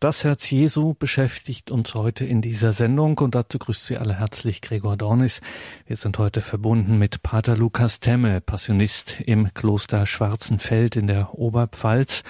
[0.00, 4.62] Das Herz Jesu beschäftigt uns heute in dieser Sendung und dazu grüßt Sie alle herzlich
[4.62, 5.42] Gregor Dornis.
[5.84, 12.22] Wir sind heute verbunden mit Pater Lukas Temme, Passionist im Kloster Schwarzenfeld in der Oberpfalz.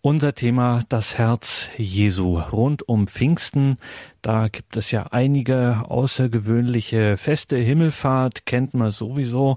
[0.00, 3.78] Unser Thema das Herz Jesu rund um Pfingsten.
[4.26, 7.58] Da gibt es ja einige außergewöhnliche Feste.
[7.58, 9.56] Himmelfahrt kennt man sowieso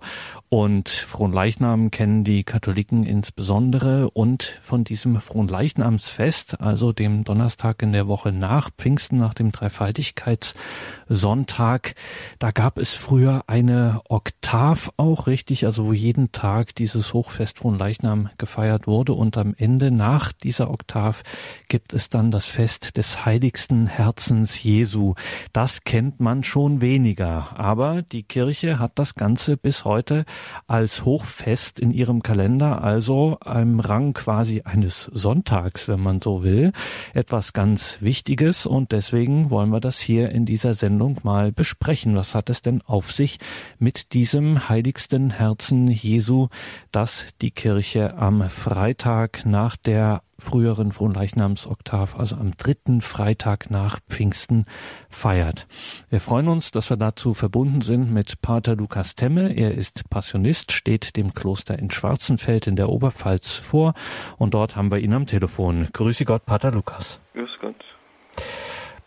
[0.49, 4.11] und Fronleichnam kennen die Katholiken insbesondere.
[4.11, 11.95] Und von diesem Fronleichnamsfest, also dem Donnerstag in der Woche nach Pfingsten, nach dem Dreifaltigkeitssonntag,
[12.37, 18.29] da gab es früher eine Oktav auch richtig, also wo jeden Tag dieses Hochfest Fronleichnam
[18.37, 19.13] gefeiert wurde.
[19.13, 21.23] Und am Ende nach dieser Oktav
[21.69, 25.15] gibt es dann das Fest des heiligsten Herzens Jesu.
[25.53, 27.59] Das kennt man schon weniger.
[27.59, 30.25] Aber die Kirche hat das Ganze bis heute
[30.67, 36.71] als Hochfest in ihrem Kalender, also im Rang quasi eines Sonntags, wenn man so will.
[37.13, 42.15] Etwas ganz Wichtiges und deswegen wollen wir das hier in dieser Sendung mal besprechen.
[42.15, 43.39] Was hat es denn auf sich
[43.77, 46.47] mit diesem heiligsten Herzen Jesu,
[46.91, 54.65] das die Kirche am Freitag nach der früheren Fronleichnamsoktav, also am dritten Freitag nach Pfingsten
[55.09, 55.67] feiert.
[56.09, 59.53] Wir freuen uns, dass wir dazu verbunden sind mit Pater Lukas Temme.
[59.53, 63.93] Er ist Passionist, steht dem Kloster in Schwarzenfeld in der Oberpfalz vor
[64.37, 65.87] und dort haben wir ihn am Telefon.
[65.93, 67.19] Grüße Gott, Pater Lukas.
[67.33, 67.75] Grüß Gott.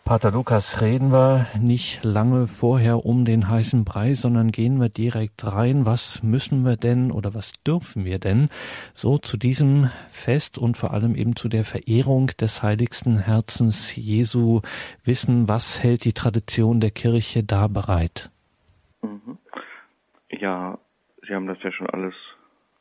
[0.05, 5.45] Pater Lukas, reden wir nicht lange vorher um den heißen Brei, sondern gehen wir direkt
[5.45, 5.85] rein.
[5.85, 8.49] Was müssen wir denn oder was dürfen wir denn
[8.93, 14.59] so zu diesem Fest und vor allem eben zu der Verehrung des heiligsten Herzens Jesu
[15.05, 15.47] wissen?
[15.47, 18.29] Was hält die Tradition der Kirche da bereit?
[19.01, 19.37] Mhm.
[20.29, 20.79] Ja,
[21.25, 22.13] Sie haben das ja schon alles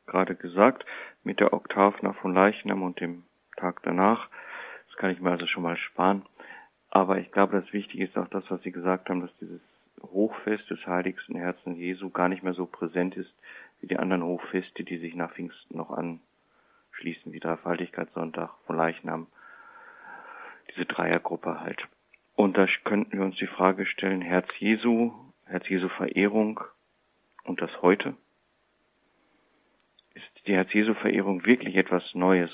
[0.06, 0.84] gerade gesagt,
[1.22, 3.22] mit der Oktav nach von Leichnam und dem
[3.56, 4.28] Tag danach.
[4.88, 6.22] Das kann ich mir also schon mal sparen.
[6.94, 9.62] Aber ich glaube, das Wichtige ist auch das, was Sie gesagt haben, dass dieses
[10.02, 13.32] Hochfest des heiligsten Herzens Jesu gar nicht mehr so präsent ist
[13.80, 19.26] wie die anderen Hochfeste, die sich nach Pfingsten noch anschließen, wie Dreifaltigkeitssonntag von Leichnam,
[20.70, 21.82] diese Dreiergruppe halt.
[22.34, 25.14] Und da könnten wir uns die Frage stellen, Herz Jesu,
[25.46, 26.60] Herz Jesu Verehrung
[27.44, 28.14] und das heute?
[30.12, 32.50] Ist die Herz Jesu Verehrung wirklich etwas Neues?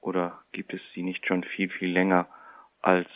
[0.00, 2.28] Oder gibt es sie nicht schon viel, viel länger?
[2.82, 3.08] Als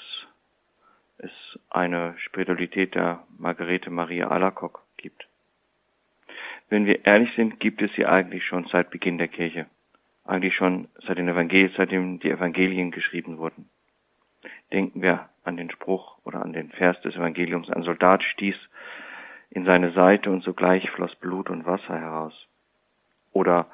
[1.18, 1.30] es
[1.70, 5.26] eine Spiritualität der Margarete Maria Alacock gibt.
[6.68, 9.66] Wenn wir ehrlich sind, gibt es sie eigentlich schon seit Beginn der Kirche.
[10.24, 13.68] Eigentlich schon seit den Evangelien, seitdem die Evangelien geschrieben wurden.
[14.72, 17.70] Denken wir an den Spruch oder an den Vers des Evangeliums.
[17.70, 18.56] Ein Soldat stieß
[19.50, 22.34] in seine Seite und sogleich floss Blut und Wasser heraus.
[23.32, 23.66] Oder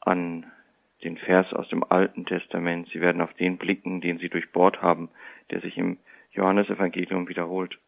[0.00, 0.50] an
[1.04, 2.88] den Vers aus dem Alten Testament.
[2.92, 5.10] Sie werden auf den blicken, den sie durchbohrt haben,
[5.50, 5.98] der sich im
[6.32, 7.78] Johannesevangelium wiederholt.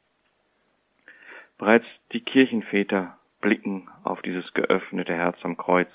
[1.58, 5.90] Bereits die Kirchenväter blicken auf dieses geöffnete Herz am Kreuz.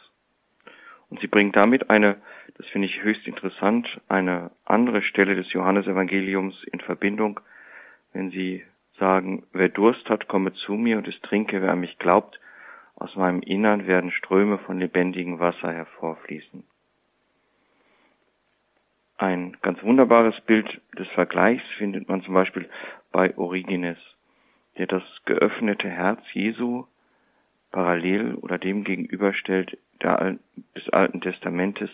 [1.09, 2.17] Und sie bringen damit eine,
[2.57, 7.39] das finde ich höchst interessant, eine andere Stelle des Johannesevangeliums in Verbindung,
[8.13, 8.63] wenn sie
[8.99, 12.39] sagen, wer Durst hat, komme zu mir und es trinke, wer an mich glaubt,
[12.95, 16.63] aus meinem Innern werden Ströme von lebendigem Wasser hervorfließen.
[19.17, 22.69] Ein ganz wunderbares Bild des Vergleichs findet man zum Beispiel
[23.11, 23.97] bei Origenes,
[24.77, 26.85] der das geöffnete Herz Jesu
[27.71, 30.37] parallel oder dem gegenüberstellt der,
[30.75, 31.89] des Alten Testamentes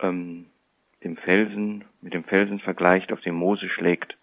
[0.00, 0.46] ähm,
[1.02, 4.16] dem Felsen, mit dem Felsen vergleicht, auf dem Mose schlägt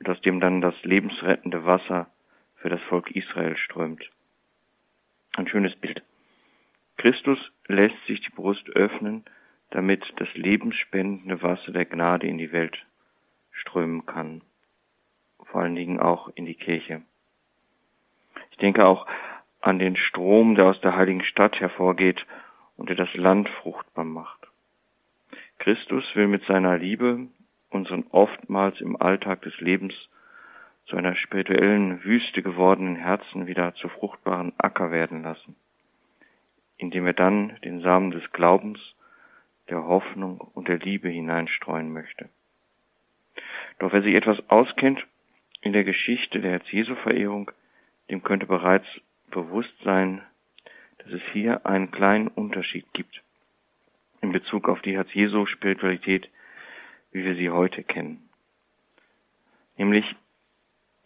[0.00, 2.08] und aus dem dann das lebensrettende Wasser
[2.56, 4.10] für das Volk Israel strömt.
[5.36, 6.02] Ein schönes Bild.
[6.96, 7.38] Christus
[7.68, 9.24] lässt sich die Brust öffnen,
[9.70, 12.84] damit das lebensspendende Wasser der Gnade in die Welt
[13.52, 14.42] strömen kann.
[15.44, 17.02] Vor allen Dingen auch in die Kirche.
[18.50, 19.06] Ich denke auch
[19.60, 22.24] an den Strom, der aus der heiligen Stadt hervorgeht
[22.76, 24.46] und der das Land fruchtbar macht.
[25.58, 27.26] Christus will mit seiner Liebe
[27.70, 29.94] unseren oftmals im Alltag des Lebens
[30.86, 35.56] zu einer spirituellen Wüste gewordenen Herzen wieder zu fruchtbaren Acker werden lassen,
[36.78, 38.78] indem er dann den Samen des Glaubens
[39.70, 42.28] der Hoffnung und der Liebe hineinstreuen möchte.
[43.78, 45.06] Doch wer sich etwas auskennt
[45.60, 47.50] in der Geschichte der Herz-Jesu-Verehrung,
[48.10, 48.86] dem könnte bereits
[49.30, 50.22] bewusst sein,
[50.98, 53.22] dass es hier einen kleinen Unterschied gibt
[54.20, 56.28] in Bezug auf die Herz-Jesu-Spiritualität,
[57.12, 58.28] wie wir sie heute kennen.
[59.76, 60.04] Nämlich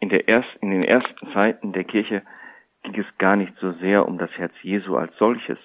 [0.01, 2.23] in, der ersten, in den ersten Zeiten der Kirche
[2.83, 5.59] ging es gar nicht so sehr um das Herz Jesu als solches,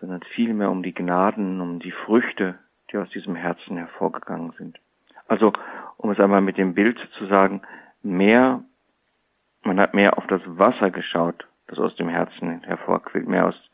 [0.00, 2.58] sondern vielmehr um die Gnaden, um die Früchte
[2.90, 4.78] die aus diesem Herzen hervorgegangen sind.
[5.26, 5.52] Also,
[5.96, 7.62] um es einmal mit dem Bild zu sagen,
[8.02, 8.62] mehr,
[9.62, 13.70] man hat mehr auf das Wasser geschaut, das aus dem Herzen hervorquillt, mehr aus,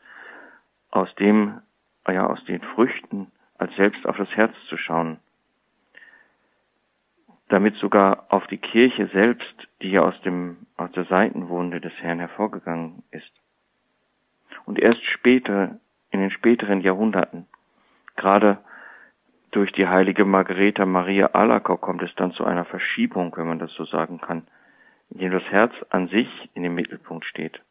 [0.91, 1.61] aus dem,
[2.07, 5.17] ja, aus den Früchten, als selbst auf das Herz zu schauen.
[7.47, 12.19] Damit sogar auf die Kirche selbst, die ja aus dem, aus der Seitenwunde des Herrn
[12.19, 13.31] hervorgegangen ist.
[14.65, 15.79] Und erst später,
[16.15, 17.45] in den späteren Jahrhunderten,
[18.15, 18.57] gerade
[19.51, 23.71] durch die heilige Margareta Maria Alacoque kommt es dann zu einer Verschiebung, wenn man das
[23.73, 24.47] so sagen kann,
[25.09, 27.61] in dem das Herz an sich in dem Mittelpunkt steht.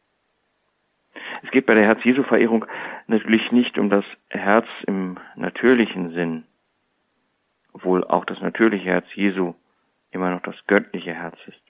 [1.43, 2.65] Es geht bei der Herz-Jesu-Verehrung
[3.07, 6.43] natürlich nicht um das Herz im natürlichen Sinn,
[7.73, 9.55] obwohl auch das natürliche Herz Jesu
[10.11, 11.61] immer noch das göttliche Herz ist.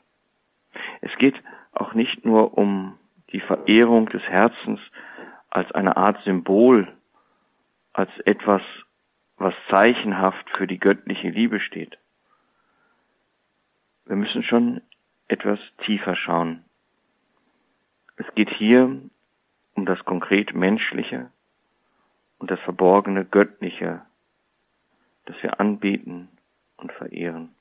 [1.01, 1.35] Es geht
[1.71, 2.97] auch nicht nur um
[3.31, 4.79] die Verehrung des Herzens
[5.55, 6.91] als eine Art Symbol,
[7.93, 8.61] als etwas,
[9.37, 11.97] was zeichenhaft für die göttliche Liebe steht.
[14.05, 14.81] Wir müssen schon
[15.29, 16.65] etwas tiefer schauen.
[18.17, 18.99] Es geht hier
[19.75, 21.31] um das konkret Menschliche
[22.37, 24.01] und das verborgene Göttliche,
[25.23, 26.27] das wir anbeten
[26.75, 27.55] und verehren.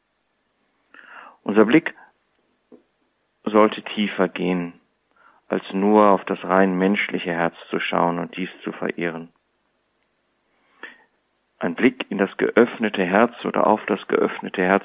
[1.44, 1.94] Unser Blick
[3.44, 4.80] sollte tiefer gehen,
[5.48, 9.32] als nur auf das rein menschliche Herz zu schauen und dies zu verehren.
[11.58, 14.84] Ein Blick in das geöffnete Herz oder auf das geöffnete Herz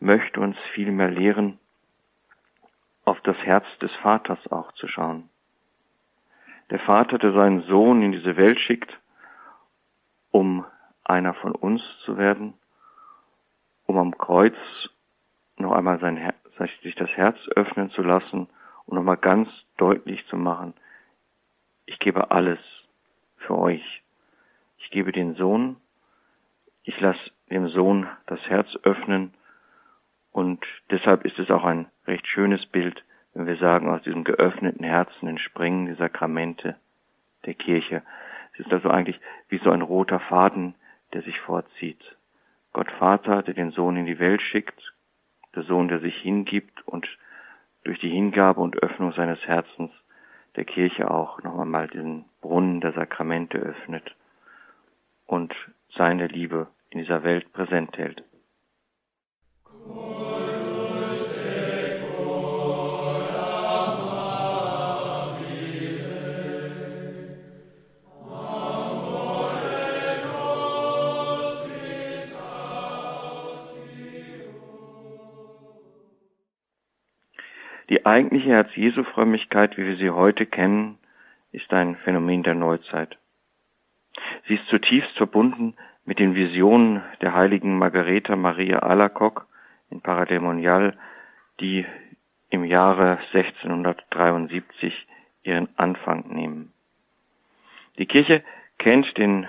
[0.00, 1.58] möchte uns vielmehr lehren,
[3.04, 5.28] auf das Herz des Vaters auch zu schauen.
[6.70, 8.98] Der Vater, der seinen Sohn in diese Welt schickt,
[10.30, 10.66] um
[11.04, 12.52] einer von uns zu werden,
[13.86, 14.56] um am Kreuz
[15.56, 16.32] noch einmal sein
[16.82, 18.48] sich das Herz öffnen zu lassen
[18.88, 20.72] und nochmal ganz deutlich zu machen,
[21.84, 22.58] ich gebe alles
[23.36, 24.02] für euch.
[24.78, 25.76] Ich gebe den Sohn,
[26.84, 29.34] ich lasse dem Sohn das Herz öffnen
[30.32, 33.04] und deshalb ist es auch ein recht schönes Bild,
[33.34, 36.76] wenn wir sagen, aus diesem geöffneten Herzen entspringen die Sakramente
[37.44, 38.02] der Kirche.
[38.54, 39.20] Es ist also eigentlich
[39.50, 40.74] wie so ein roter Faden,
[41.12, 42.02] der sich vorzieht.
[42.72, 44.94] Gott Vater, der den Sohn in die Welt schickt,
[45.54, 47.06] der Sohn, der sich hingibt und
[47.88, 49.90] durch die Hingabe und Öffnung seines Herzens
[50.56, 54.14] der Kirche auch noch einmal diesen Brunnen der Sakramente öffnet
[55.24, 55.54] und
[55.96, 58.22] seine Liebe in dieser Welt präsent hält.
[77.88, 80.98] Die eigentliche Herz-Jesu-Frömmigkeit, wie wir sie heute kennen,
[81.52, 83.16] ist ein Phänomen der Neuzeit.
[84.46, 85.74] Sie ist zutiefst verbunden
[86.04, 89.46] mit den Visionen der heiligen Margareta Maria Alacoque
[89.90, 90.98] in Parademonial,
[91.60, 91.86] die
[92.50, 95.06] im Jahre 1673
[95.42, 96.72] ihren Anfang nehmen.
[97.98, 98.42] Die Kirche
[98.78, 99.46] kennt den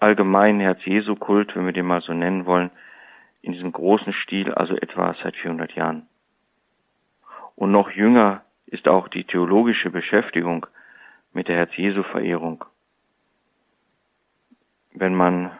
[0.00, 2.70] allgemeinen Herz-Jesu-Kult, wenn wir den mal so nennen wollen,
[3.42, 6.08] in diesem großen Stil, also etwa seit 400 Jahren.
[7.60, 10.66] Und noch jünger ist auch die theologische Beschäftigung
[11.34, 12.64] mit der Herz-Jesu-Verehrung.
[14.94, 15.50] Wenn man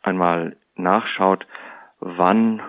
[0.00, 1.46] einmal nachschaut,
[2.00, 2.62] wann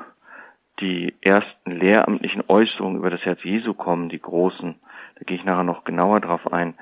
[0.81, 4.75] die ersten lehramtlichen Äußerungen über das Herz Jesu kommen, die großen,
[5.15, 6.77] da gehe ich nachher noch genauer drauf ein,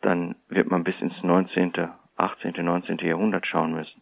[0.00, 1.86] dann wird man bis ins 19.,
[2.16, 2.96] 18., 19.
[3.00, 4.00] Jahrhundert schauen müssen.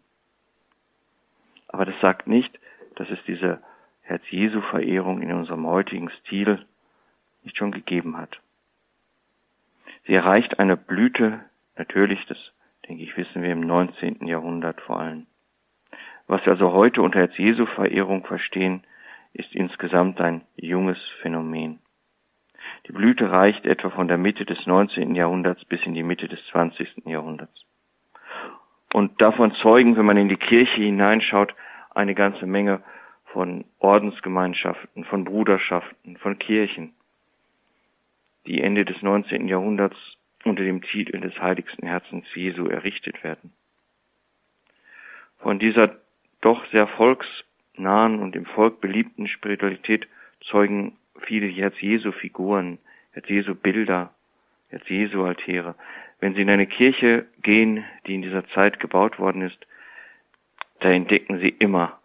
[1.66, 2.60] Aber das sagt nicht,
[2.94, 3.58] dass es diese
[4.06, 6.64] Herz Jesu Verehrung in unserem heutigen Stil
[7.42, 8.40] nicht schon gegeben hat.
[10.06, 11.40] Sie erreicht eine Blüte,
[11.76, 12.38] natürlich, das
[12.88, 14.24] denke ich, wissen wir im 19.
[14.26, 15.26] Jahrhundert vor allem.
[16.28, 18.84] Was wir also heute unter Herz Jesu Verehrung verstehen,
[19.32, 21.80] ist insgesamt ein junges Phänomen.
[22.86, 25.16] Die Blüte reicht etwa von der Mitte des 19.
[25.16, 27.06] Jahrhunderts bis in die Mitte des 20.
[27.06, 27.64] Jahrhunderts.
[28.92, 31.54] Und davon zeugen, wenn man in die Kirche hineinschaut,
[31.90, 32.82] eine ganze Menge
[33.32, 36.94] von Ordensgemeinschaften, von Bruderschaften, von Kirchen,
[38.46, 39.48] die Ende des 19.
[39.48, 39.96] Jahrhunderts
[40.44, 43.52] unter dem Titel des heiligsten Herzens Jesu errichtet werden.
[45.38, 45.96] Von dieser
[46.40, 50.06] doch sehr volksnahen und im Volk beliebten Spiritualität
[50.48, 52.78] zeugen viele Herz-Jesu-Figuren,
[53.12, 54.12] Herz-Jesu-Bilder,
[54.68, 55.74] Herz-Jesu-Altäre.
[56.20, 59.58] Wenn Sie in eine Kirche gehen, die in dieser Zeit gebaut worden ist,
[60.80, 61.98] da entdecken Sie immer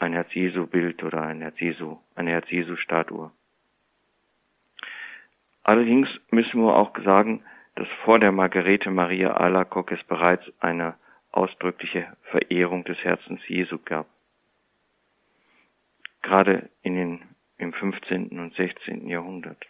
[0.00, 3.30] ein Herz-Jesu-Bild oder ein Herz-Jesu, eine Herz-Jesu-Statue.
[5.62, 7.44] Allerdings müssen wir auch sagen,
[7.76, 10.94] dass vor der Margarete Maria Alacoque es bereits eine
[11.32, 14.06] ausdrückliche Verehrung des Herzens Jesu gab.
[16.22, 17.22] Gerade in den,
[17.58, 18.38] im 15.
[18.40, 19.06] und 16.
[19.06, 19.64] Jahrhundert.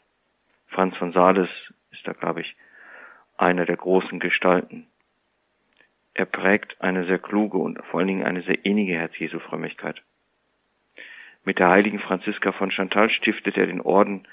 [0.68, 1.50] Franz von Sales
[1.90, 2.56] ist da, glaube ich,
[3.37, 4.87] einer der großen Gestalten.
[6.14, 10.02] Er prägt eine sehr kluge und vor allen Dingen eine sehr innige Herz-Jesu-Frömmigkeit.
[11.44, 14.26] Mit der heiligen Franziska von Chantal stiftet er den Orden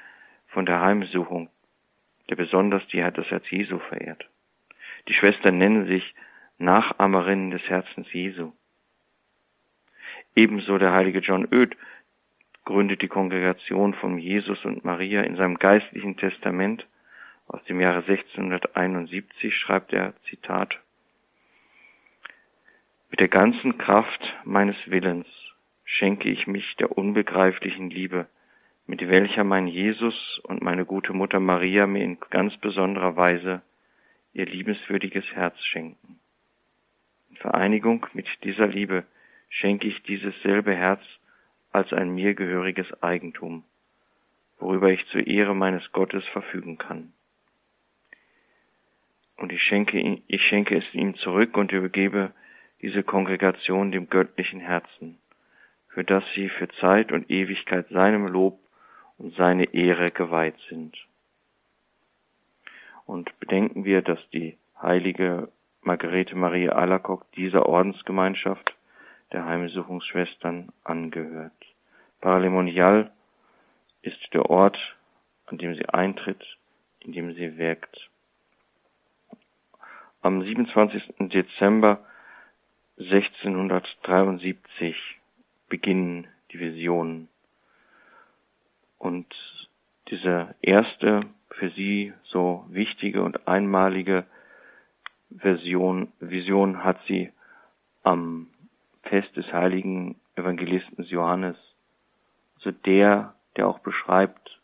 [0.48, 1.50] von der Heimsuchung,
[2.30, 4.28] der besonders die, das Herz Jesu verehrt.
[5.08, 6.14] Die Schwestern nennen sich
[6.58, 8.52] Nachahmerinnen des Herzens Jesu.
[10.36, 11.78] Ebenso der heilige John Oed
[12.66, 16.86] gründet die Kongregation von Jesus und Maria in seinem geistlichen Testament
[17.48, 20.78] aus dem Jahre 1671 schreibt er, Zitat,
[23.10, 25.28] Mit der ganzen Kraft meines Willens
[25.90, 28.28] schenke ich mich der unbegreiflichen Liebe,
[28.88, 33.62] mit welcher mein Jesus und meine gute Mutter Maria mir in ganz besonderer Weise
[34.34, 36.20] ihr liebenswürdiges Herz schenken.
[37.30, 39.06] In Vereinigung mit dieser Liebe
[39.50, 41.02] schenke ich dieses selbe Herz
[41.72, 43.64] als ein mir gehöriges Eigentum,
[44.60, 47.14] worüber ich zur Ehre meines Gottes verfügen kann.
[49.38, 52.34] Und ich schenke, ich schenke es ihm zurück und übergebe
[52.82, 55.18] diese Kongregation dem göttlichen Herzen,
[55.98, 58.60] für das sie für Zeit und Ewigkeit seinem Lob
[59.18, 60.96] und seine Ehre geweiht sind.
[63.08, 65.52] Und bedenken wir, dass die heilige
[65.82, 68.76] Margarete Maria Alacock dieser Ordensgemeinschaft
[69.32, 71.66] der Heimsuchungsschwestern angehört.
[72.22, 73.10] Paralemonial
[74.04, 74.78] ist der Ort,
[75.48, 76.46] an dem sie eintritt,
[77.00, 78.08] in dem sie wirkt.
[80.22, 81.16] Am 27.
[81.32, 82.06] Dezember
[83.00, 85.17] 1673
[85.70, 87.28] beginnen die Visionen.
[88.98, 89.28] Und
[90.10, 91.22] diese erste
[91.52, 94.26] für sie so wichtige und einmalige
[95.30, 97.32] Version, Vision hat sie
[98.04, 98.48] am
[99.04, 101.58] Fest des heiligen Evangelisten Johannes,
[102.56, 104.60] also der, der auch beschreibt,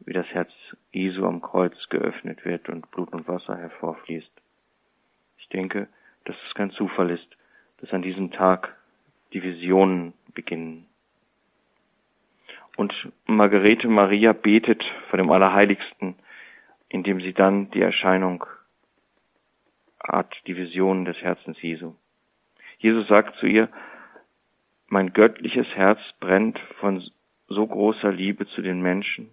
[0.00, 0.50] wie das Herz
[0.92, 4.30] Jesu am Kreuz geöffnet wird und Blut und Wasser hervorfließt.
[5.38, 5.88] Ich denke,
[6.24, 7.28] dass es kein Zufall ist,
[7.78, 8.77] dass an diesem Tag
[9.32, 10.86] die Visionen beginnen.
[12.76, 12.92] Und
[13.26, 16.14] Margarete Maria betet vor dem Allerheiligsten,
[16.88, 18.44] indem sie dann die Erscheinung
[20.02, 21.94] hat, die Visionen des Herzens Jesu.
[22.78, 23.68] Jesus sagt zu ihr,
[24.86, 27.02] mein göttliches Herz brennt von
[27.48, 29.30] so großer Liebe zu den Menschen,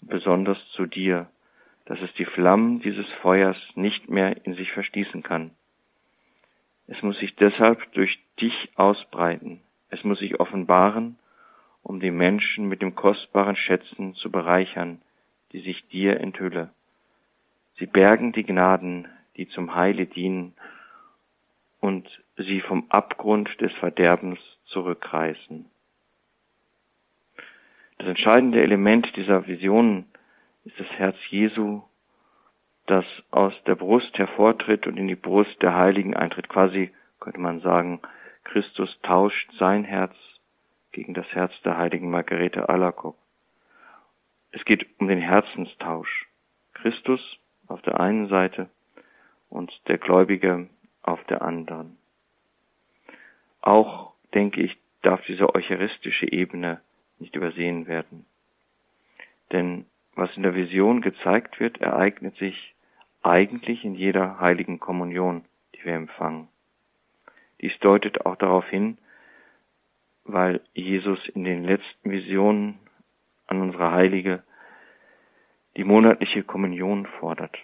[0.00, 1.30] besonders zu dir,
[1.86, 5.52] dass es die Flammen dieses Feuers nicht mehr in sich verschließen kann.
[6.92, 9.62] Es muss sich deshalb durch dich ausbreiten.
[9.88, 11.18] Es muss sich offenbaren,
[11.82, 15.00] um die Menschen mit dem kostbaren Schätzen zu bereichern,
[15.52, 16.68] die sich dir enthülle.
[17.78, 19.08] Sie bergen die Gnaden,
[19.38, 20.52] die zum Heile dienen
[21.80, 22.06] und
[22.36, 25.64] sie vom Abgrund des Verderbens zurückreißen.
[27.96, 30.04] Das entscheidende Element dieser Visionen
[30.66, 31.80] ist das Herz Jesu,
[32.86, 36.48] das aus der Brust hervortritt und in die Brust der Heiligen eintritt.
[36.48, 38.00] Quasi könnte man sagen,
[38.44, 40.14] Christus tauscht sein Herz
[40.90, 43.16] gegen das Herz der heiligen Margarete Alacock.
[44.50, 46.28] Es geht um den Herzenstausch.
[46.74, 47.20] Christus
[47.68, 48.68] auf der einen Seite
[49.48, 50.68] und der Gläubige
[51.02, 51.96] auf der anderen.
[53.60, 56.80] Auch, denke ich, darf diese eucharistische Ebene
[57.18, 58.26] nicht übersehen werden.
[59.52, 62.71] Denn was in der Vision gezeigt wird, ereignet sich
[63.22, 66.48] eigentlich in jeder heiligen Kommunion, die wir empfangen.
[67.60, 68.98] Dies deutet auch darauf hin,
[70.24, 72.78] weil Jesus in den letzten Visionen
[73.46, 74.42] an unsere Heilige
[75.76, 77.56] die monatliche Kommunion fordert.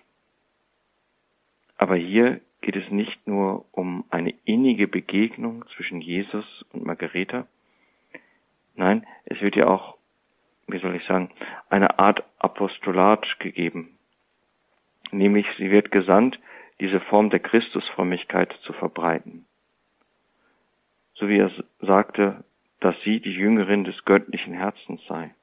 [1.76, 7.46] Aber hier geht es nicht nur um eine innige Begegnung zwischen Jesus und Margareta,
[8.74, 9.96] nein, es wird ja auch,
[10.66, 11.30] wie soll ich sagen,
[11.68, 13.97] eine Art Apostolat gegeben.
[15.10, 16.38] Nämlich sie wird gesandt,
[16.80, 19.46] diese Form der Christusfrömmigkeit zu verbreiten.
[21.14, 21.50] So wie er
[21.80, 22.44] sagte,
[22.80, 25.34] dass sie die Jüngerin des göttlichen Herzens sei.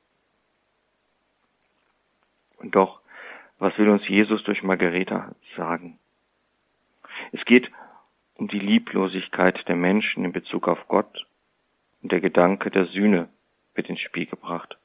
[2.58, 3.02] Und doch,
[3.60, 6.00] was will uns Jesus durch Margareta sagen?
[7.32, 7.70] Es geht
[8.36, 11.26] um die Lieblosigkeit der Menschen in Bezug auf Gott
[12.02, 13.30] und der Gedanke der Sühne
[13.74, 14.78] wird ins Spiel gebracht.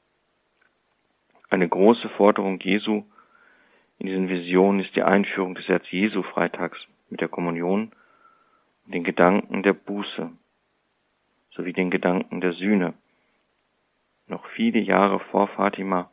[1.49, 3.03] Eine große Forderung Jesu
[4.01, 6.79] in diesen Visionen ist die Einführung des Herz Jesu Freitags
[7.11, 7.91] mit der Kommunion
[8.83, 10.31] und den Gedanken der Buße
[11.51, 12.95] sowie den Gedanken der Sühne.
[14.25, 16.11] Noch viele Jahre vor Fatima,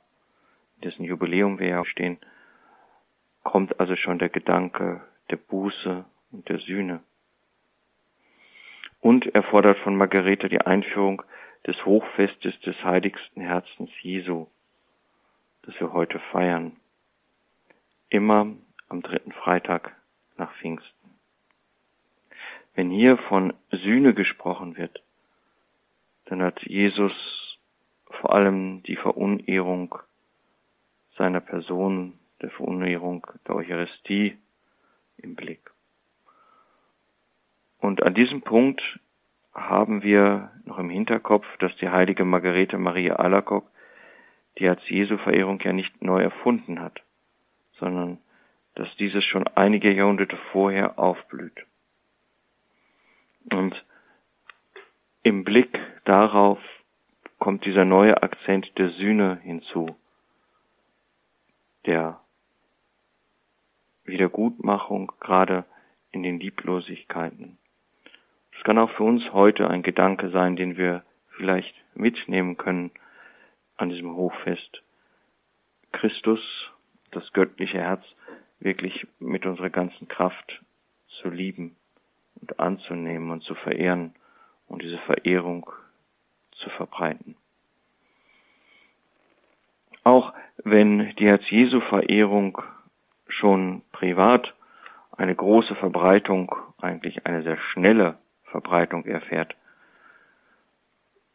[0.85, 2.19] dessen Jubiläum wir ja stehen,
[3.43, 7.01] kommt also schon der Gedanke der Buße und der Sühne.
[9.01, 11.23] Und er fordert von Margarete die Einführung
[11.67, 14.47] des Hochfestes des heiligsten Herzens Jesu,
[15.63, 16.77] das wir heute feiern.
[18.11, 18.55] Immer
[18.89, 19.95] am dritten Freitag
[20.37, 21.11] nach Pfingsten.
[22.75, 25.03] Wenn hier von Sühne gesprochen wird,
[26.27, 27.13] dann hat Jesus
[28.07, 29.95] vor allem die Verunehrung
[31.17, 34.39] seiner Person, der Verunehrung der Eucharistie
[35.19, 35.71] im Blick.
[37.79, 38.83] Und an diesem Punkt
[39.55, 43.69] haben wir noch im Hinterkopf, dass die heilige Margarete Maria Alacock
[44.59, 47.01] die als Jesu-Verehrung ja nicht neu erfunden hat,
[47.79, 48.19] sondern
[48.75, 51.67] dass dieses schon einige Jahrhunderte vorher aufblüht.
[53.53, 53.85] Und
[55.23, 56.59] im Blick darauf
[57.39, 59.97] kommt dieser neue Akzent der Sühne hinzu,
[61.87, 62.21] der
[64.05, 65.65] Wiedergutmachung gerade
[66.13, 67.59] in den Lieblosigkeiten.
[68.57, 71.05] Es kann auch für uns heute ein Gedanke sein, den wir
[71.37, 72.91] vielleicht mitnehmen können
[73.77, 74.83] an diesem Hochfest.
[75.93, 76.41] Christus,
[77.19, 78.05] das göttliche Herz,
[78.61, 80.63] wirklich mit unserer ganzen Kraft
[81.21, 81.77] zu lieben
[82.41, 84.15] und anzunehmen und zu verehren
[84.69, 85.71] und diese Verehrung
[86.53, 87.37] zu verbreiten.
[90.05, 90.33] Auch
[90.65, 92.63] wenn die Herz-Jesu-Verehrung
[93.29, 94.55] schon privat
[95.17, 99.57] eine große Verbreitung, eigentlich eine sehr schnelle Verbreitung erfährt,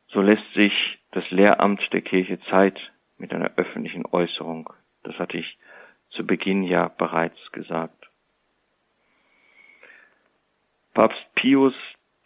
[0.08, 2.80] so lässt sich das Lehramt der Kirche Zeit
[3.18, 4.70] mit einer öffentlichen Äußerung.
[5.04, 5.58] Das hatte ich
[6.16, 8.10] zu Beginn ja bereits gesagt.
[10.94, 11.74] Papst Pius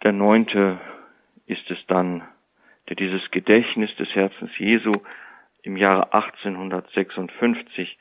[0.03, 0.79] Neunte
[1.47, 2.23] ist es dann,
[2.87, 5.01] der dieses Gedächtnis des Herzens Jesu
[5.63, 7.97] im Jahre 1856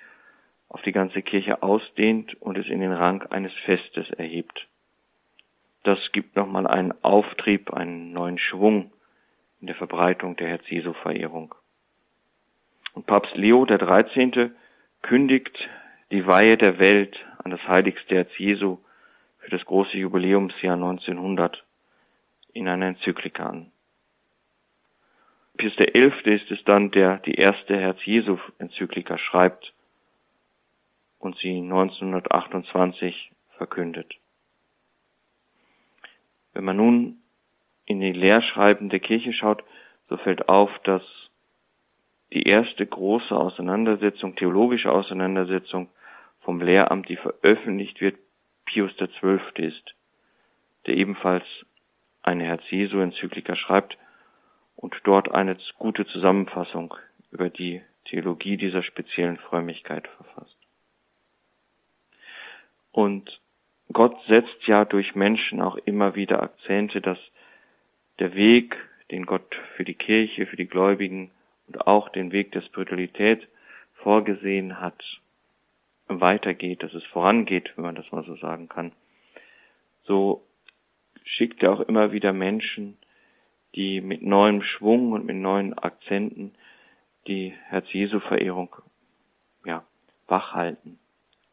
[0.69, 4.69] auf die ganze Kirche ausdehnt und es in den Rang eines Festes erhebt.
[5.83, 8.93] Das gibt nochmal einen Auftrieb, einen neuen Schwung
[9.61, 11.55] in der Verbreitung der Herz-Jesu-Verehrung.
[12.93, 14.55] Und Papst Leo der 13.
[15.03, 15.57] kündigt
[16.11, 18.79] die Weihe der Welt an das heiligste Herz Jesu
[19.39, 21.65] für das große Jubiläumsjahr 1900
[22.53, 23.71] in einer Enzyklika an.
[25.57, 26.11] Pius XI.
[26.25, 29.73] ist es dann, der die erste Herz-Jesu-Enzyklika schreibt
[31.19, 34.15] und sie 1928 verkündet.
[36.53, 37.23] Wenn man nun
[37.87, 39.65] in die Lehrschreiben der Kirche schaut,
[40.09, 41.03] so fällt auf, dass
[42.33, 45.89] die erste große Auseinandersetzung, theologische Auseinandersetzung
[46.41, 48.19] vom Lehramt, die veröffentlicht wird,
[48.65, 49.39] Pius XII.
[49.57, 49.95] ist,
[50.87, 51.45] der ebenfalls
[52.23, 53.97] eine Herz-Jesu-Enzyklika schreibt
[54.75, 56.95] und dort eine gute Zusammenfassung
[57.31, 60.57] über die Theologie dieser speziellen Frömmigkeit verfasst.
[62.93, 63.41] Und
[63.93, 67.19] Gott setzt ja durch Menschen auch immer wieder Akzente, dass
[68.19, 68.77] der Weg,
[69.11, 71.31] den Gott für die Kirche, für die Gläubigen
[71.67, 73.49] und auch den Weg der Spiritualität
[73.95, 75.03] vorgesehen hat,
[76.09, 78.93] weitergeht, dass es vorangeht, wenn man das mal so sagen kann.
[80.05, 80.45] So
[81.25, 82.97] schickt er auch immer wieder Menschen,
[83.75, 86.55] die mit neuem Schwung und mit neuen Akzenten
[87.27, 88.75] die Herz-Jesu-Verehrung
[89.65, 89.85] ja,
[90.29, 90.99] wachhalten,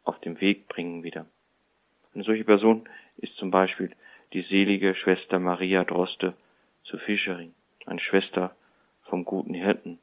[0.03, 1.25] auf den Weg bringen wieder.
[2.13, 3.91] Eine solche Person ist zum Beispiel
[4.33, 6.33] die selige Schwester Maria Droste
[6.83, 7.53] zu Fischering,
[7.85, 8.55] eine Schwester
[9.13, 9.99] vom guten Hirten.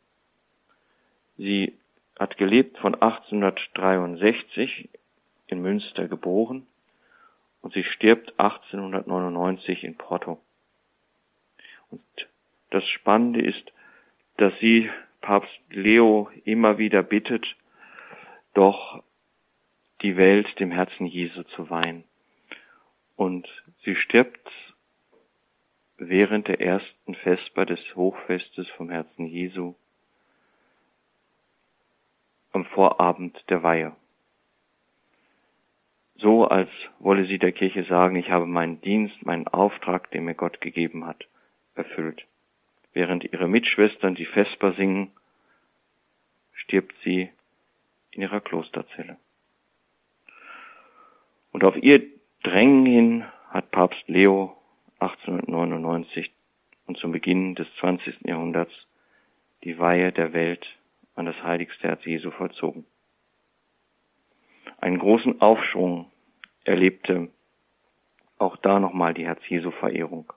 [1.36, 1.76] Sie
[2.16, 4.88] hat gelebt von 1863
[5.48, 6.68] in Münster geboren
[7.60, 10.38] und sie stirbt 1899 in Porto.
[11.90, 12.04] Und
[12.70, 13.72] das Spannende ist,
[14.36, 14.88] dass sie
[15.22, 17.44] Papst Leo immer wieder bittet,
[18.54, 19.02] doch
[20.02, 22.04] die Welt dem Herzen Jesu zu weihen.
[23.16, 23.48] Und
[23.84, 24.48] sie stirbt
[26.00, 29.74] während der ersten Vesper des Hochfestes vom Herzen Jesu
[32.52, 33.94] am Vorabend der Weihe.
[36.16, 40.34] So als wolle sie der Kirche sagen, ich habe meinen Dienst, meinen Auftrag, den mir
[40.34, 41.26] Gott gegeben hat,
[41.74, 42.26] erfüllt.
[42.92, 45.12] Während ihre Mitschwestern die Vesper singen,
[46.52, 47.30] stirbt sie
[48.10, 49.18] in ihrer Klosterzelle.
[51.52, 52.02] Und auf ihr
[52.42, 54.59] Drängen hin hat Papst Leo
[55.00, 56.30] 1899
[56.86, 58.26] und zum Beginn des 20.
[58.26, 58.72] Jahrhunderts
[59.64, 60.66] die Weihe der Welt
[61.14, 62.84] an das heiligste Herz Jesu vollzogen.
[64.78, 66.10] Einen großen Aufschwung
[66.64, 67.28] erlebte
[68.38, 70.32] auch da nochmal die Herz Jesu Verehrung.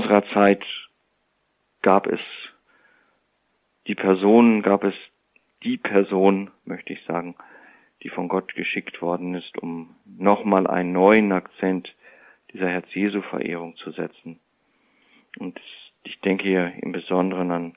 [0.00, 0.64] Unserer Zeit
[1.82, 2.20] gab es
[3.86, 4.94] die Person, gab es
[5.62, 7.34] die Person, möchte ich sagen,
[8.02, 11.94] die von Gott geschickt worden ist, um nochmal einen neuen Akzent
[12.50, 14.40] dieser Herz-Jesu-Verehrung zu setzen.
[15.38, 15.60] Und
[16.02, 17.74] ich denke hier im Besonderen an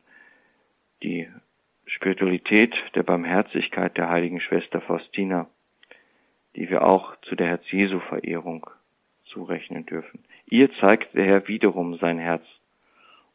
[1.03, 1.27] die
[1.85, 5.49] Spiritualität der Barmherzigkeit der heiligen Schwester Faustina,
[6.55, 8.69] die wir auch zu der Herz-Jesu-Verehrung
[9.33, 10.23] zurechnen dürfen.
[10.45, 12.45] Ihr zeigt der Herr wiederum sein Herz.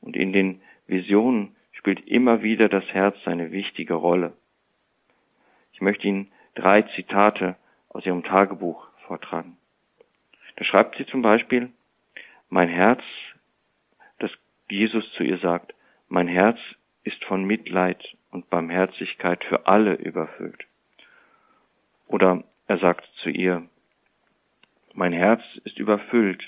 [0.00, 4.32] Und in den Visionen spielt immer wieder das Herz eine wichtige Rolle.
[5.72, 7.56] Ich möchte Ihnen drei Zitate
[7.88, 9.56] aus Ihrem Tagebuch vortragen.
[10.56, 11.70] Da schreibt sie zum Beispiel,
[12.48, 13.02] mein Herz,
[14.18, 14.30] dass
[14.70, 15.74] Jesus zu ihr sagt,
[16.08, 16.58] mein Herz
[17.04, 20.66] ist von Mitleid und Barmherzigkeit für alle überfüllt.
[22.08, 23.68] Oder er sagt zu ihr,
[24.98, 26.42] mein Herz ist überfüllt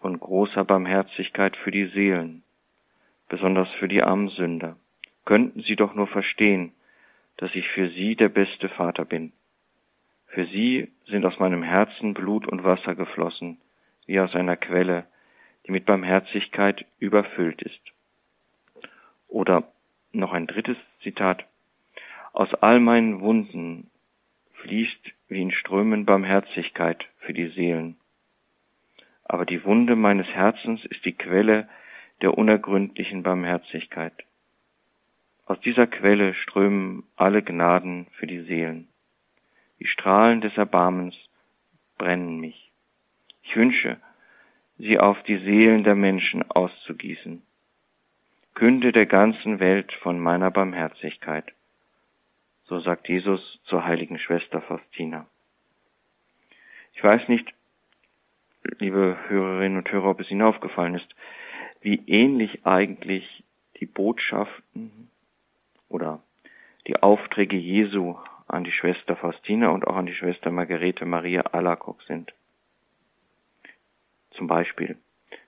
[0.00, 2.42] von großer Barmherzigkeit für die Seelen,
[3.28, 4.76] besonders für die armen Sünder.
[5.24, 6.72] Könnten sie doch nur verstehen,
[7.36, 9.32] dass ich für sie der beste Vater bin.
[10.26, 13.58] Für sie sind aus meinem Herzen Blut und Wasser geflossen,
[14.06, 15.04] wie aus einer Quelle,
[15.64, 17.92] die mit Barmherzigkeit überfüllt ist.
[19.28, 19.62] Oder
[20.10, 21.44] noch ein drittes Zitat.
[22.32, 23.88] Aus all meinen Wunden
[24.54, 27.96] fließt wie in Strömen Barmherzigkeit für die Seelen.
[29.24, 31.68] Aber die Wunde meines Herzens ist die Quelle
[32.20, 34.12] der unergründlichen Barmherzigkeit.
[35.46, 38.88] Aus dieser Quelle strömen alle Gnaden für die Seelen.
[39.80, 41.14] Die Strahlen des Erbarmens
[41.98, 42.70] brennen mich.
[43.42, 43.96] Ich wünsche,
[44.78, 47.42] sie auf die Seelen der Menschen auszugießen.
[48.54, 51.52] Künde der ganzen Welt von meiner Barmherzigkeit.
[52.64, 55.26] So sagt Jesus zur heiligen Schwester Faustina.
[56.94, 57.52] Ich weiß nicht,
[58.78, 61.08] liebe Hörerinnen und Hörer, ob es Ihnen aufgefallen ist,
[61.80, 63.44] wie ähnlich eigentlich
[63.80, 65.10] die Botschaften
[65.88, 66.22] oder
[66.86, 72.02] die Aufträge Jesu an die Schwester Faustina und auch an die Schwester Margarete Maria Alacock
[72.02, 72.32] sind.
[74.32, 74.96] Zum Beispiel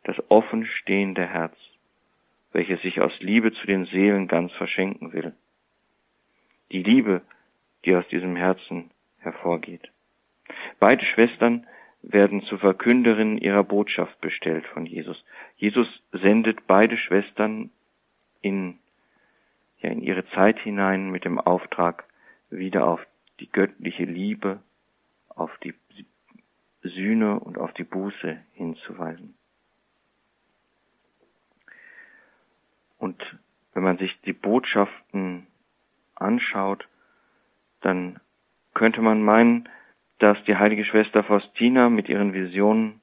[0.05, 1.57] das offenstehende Herz,
[2.53, 5.35] welches sich aus Liebe zu den Seelen ganz verschenken will.
[6.72, 7.22] Die Liebe,
[7.85, 9.90] die aus diesem Herzen hervorgeht.
[10.79, 11.66] Beide Schwestern
[12.03, 15.24] werden zu Verkünderinnen ihrer Botschaft bestellt von Jesus.
[15.57, 17.70] Jesus sendet beide Schwestern
[18.42, 18.79] in,
[19.79, 22.05] ja, in ihre Zeit hinein mit dem Auftrag,
[22.50, 23.00] wieder auf
[23.40, 24.61] die göttliche Liebe,
[25.29, 25.74] auf die
[26.83, 29.35] Sühne und auf die Buße hinzuweisen.
[32.98, 33.22] Und
[33.72, 35.46] wenn man sich die Botschaften
[36.24, 36.88] anschaut,
[37.80, 38.20] dann
[38.72, 39.68] könnte man meinen,
[40.18, 43.00] dass die heilige Schwester Faustina mit ihren Visionen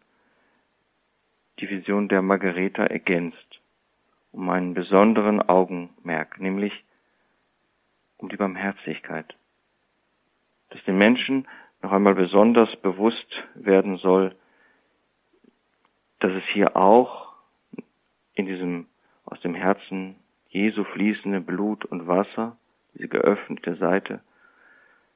[1.60, 3.62] die Vision der Margareta ergänzt,
[4.32, 6.74] um einen besonderen Augenmerk, nämlich
[8.18, 9.36] um die Barmherzigkeit.
[10.70, 11.48] Dass den Menschen
[11.82, 14.36] noch einmal besonders bewusst werden soll,
[16.20, 17.34] dass es hier auch
[18.34, 18.88] in diesem
[19.26, 20.16] aus dem Herzen
[20.50, 22.58] Jesu fließende Blut und Wasser,
[22.94, 24.22] diese geöffnete Seite,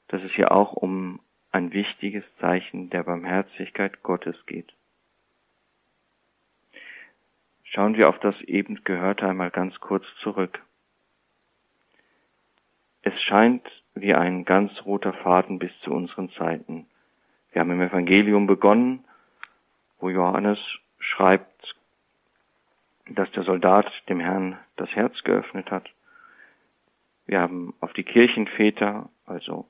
[0.08, 1.20] dass es hier auch um
[1.52, 4.74] ein wichtiges Zeichen der Barmherzigkeit Gottes geht.
[7.64, 10.62] Schauen wir auf das eben Gehörte einmal ganz kurz zurück.
[13.02, 16.88] Es scheint wie ein ganz roter Faden bis zu unseren Zeiten.
[17.52, 19.06] Wir haben im Evangelium begonnen,
[20.00, 20.60] wo Johannes
[21.00, 21.76] schreibt,
[23.10, 25.90] dass der Soldat dem Herrn das Herz geöffnet hat.
[27.26, 29.68] Wir haben auf die Kirchenväter, also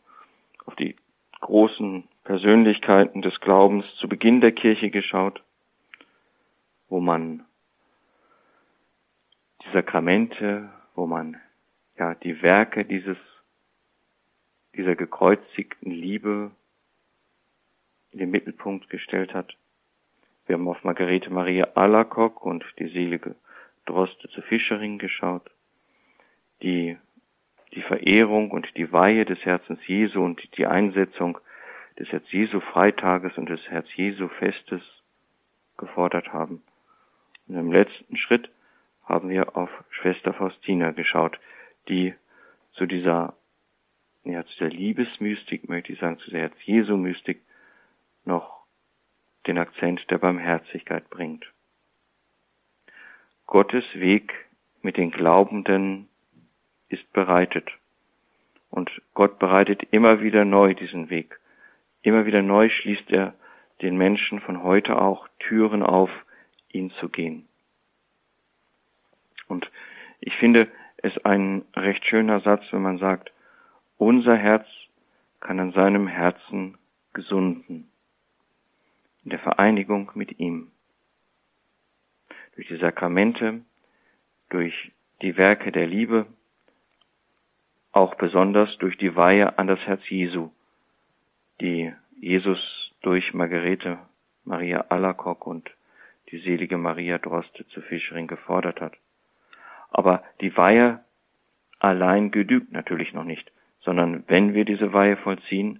[0.66, 0.96] auf die
[1.42, 5.44] großen Persönlichkeiten des Glaubens zu Beginn der Kirche geschaut,
[6.90, 7.46] wo man
[9.64, 11.38] die Sakramente, wo man
[11.98, 13.18] ja die Werke dieses
[14.76, 16.52] dieser gekreuzigten Liebe
[18.12, 19.56] in den Mittelpunkt gestellt hat.
[20.46, 23.36] Wir haben auf Margarete Maria Alacock und die selige
[23.86, 25.50] Droste zu Fischering geschaut,
[26.62, 26.98] die
[27.76, 31.38] die Verehrung und die Weihe des Herzens Jesu und die Einsetzung
[32.00, 34.82] des Herz Jesu Freitages und des Herz Jesu Festes
[35.78, 36.64] gefordert haben.
[37.48, 38.50] Und im letzten Schritt
[39.04, 41.40] haben wir auf Schwester Faustina geschaut,
[41.90, 42.16] die
[42.74, 43.36] zu dieser,
[44.24, 47.42] ja, zu der Liebesmystik, möchte ich sagen, zu der Herz Jesu Mystik
[48.24, 48.64] noch
[49.48, 51.46] den Akzent der Barmherzigkeit bringt.
[53.46, 54.34] Gottes Weg
[54.82, 56.10] mit den Glaubenden
[56.90, 57.70] ist bereitet.
[58.70, 61.40] Und Gott bereitet immer wieder neu diesen Weg.
[62.02, 63.34] Immer wieder neu schließt er
[63.82, 66.10] den Menschen von heute auch Türen auf,
[66.72, 67.48] ihn zu gehen.
[69.48, 69.70] Und
[70.20, 70.68] ich finde
[70.98, 73.32] es ein recht schöner Satz, wenn man sagt,
[73.98, 74.68] unser Herz
[75.40, 76.78] kann an seinem Herzen
[77.14, 77.90] gesunden,
[79.24, 80.72] in der Vereinigung mit ihm.
[82.56, 83.62] Durch die Sakramente,
[84.50, 86.26] durch die Werke der Liebe,
[87.96, 90.52] auch besonders durch die Weihe an das Herz Jesu,
[91.62, 92.60] die Jesus
[93.02, 94.00] durch Margarete
[94.44, 95.72] Maria Alacock und
[96.30, 98.94] die selige Maria Droste zu Fischering gefordert hat.
[99.92, 101.06] Aber die Weihe
[101.80, 105.80] allein genügt natürlich noch nicht, sondern wenn wir diese Weihe vollziehen,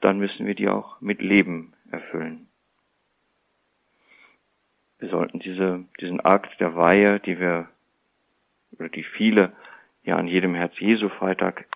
[0.00, 2.48] dann müssen wir die auch mit Leben erfüllen.
[4.98, 7.68] Wir sollten diese, diesen Akt der Weihe, die wir,
[8.72, 9.52] oder die viele
[10.04, 11.66] ja an jedem Herz Jesu Freitag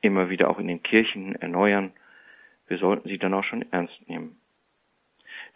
[0.00, 1.92] immer wieder auch in den Kirchen erneuern,
[2.68, 4.40] wir sollten sie dann auch schon ernst nehmen.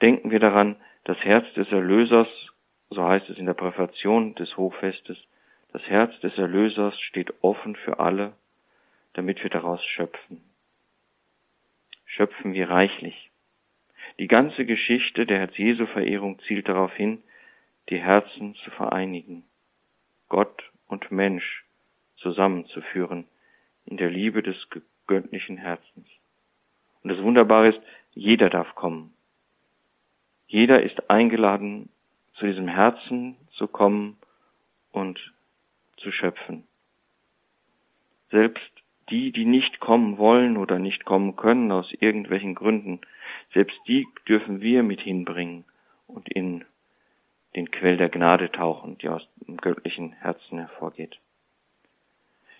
[0.02, 2.28] Denken wir daran, das Herz des Erlösers,
[2.90, 5.18] so heißt es in der Präfation des Hochfestes,
[5.72, 8.32] das Herz des Erlösers steht offen für alle,
[9.14, 10.42] damit wir daraus schöpfen.
[12.04, 13.30] Schöpfen wir reichlich.
[14.18, 17.22] Die ganze Geschichte der Herz-Jesu-Verehrung zielt darauf hin,
[17.90, 19.44] die Herzen zu vereinigen,
[20.28, 21.63] Gott und Mensch
[22.24, 23.26] zusammenzuführen
[23.84, 24.56] in der Liebe des
[25.06, 26.08] göttlichen Herzens.
[27.02, 27.80] Und das Wunderbare ist,
[28.14, 29.12] jeder darf kommen.
[30.48, 31.90] Jeder ist eingeladen,
[32.34, 34.16] zu diesem Herzen zu kommen
[34.90, 35.20] und
[35.98, 36.64] zu schöpfen.
[38.30, 38.70] Selbst
[39.10, 43.00] die, die nicht kommen wollen oder nicht kommen können aus irgendwelchen Gründen,
[43.52, 45.64] selbst die dürfen wir mit hinbringen
[46.06, 46.64] und in
[47.54, 51.18] den Quell der Gnade tauchen, die aus dem göttlichen Herzen hervorgeht.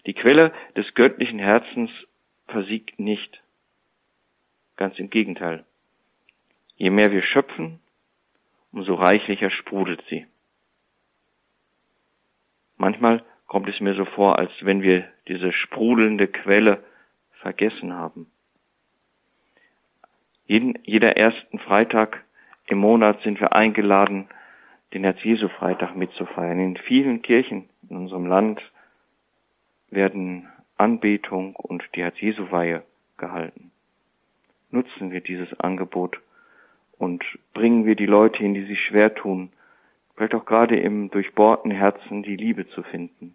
[0.06, 1.90] Die Quelle des göttlichen Herzens
[2.46, 3.42] versiegt nicht.
[4.76, 5.64] Ganz im Gegenteil.
[6.76, 7.80] Je mehr wir schöpfen,
[8.72, 10.26] umso reichlicher sprudelt sie.
[12.76, 16.82] Manchmal kommt es mir so vor, als wenn wir diese sprudelnde Quelle
[17.40, 18.30] vergessen haben.
[20.46, 22.24] Jeden, jeder ersten Freitag
[22.66, 24.28] im Monat sind wir eingeladen,
[24.92, 26.60] den Herz-Jesu-Freitag mitzufeiern.
[26.60, 28.60] In vielen Kirchen in unserem Land
[29.94, 32.82] werden Anbetung und die Herz-Jesu-Weihe
[33.16, 33.70] gehalten
[34.74, 36.20] nutzen wir dieses Angebot
[36.98, 39.50] und bringen wir die Leute hin, die sich schwer tun,
[40.14, 43.34] vielleicht auch gerade im durchbohrten Herzen die Liebe zu finden.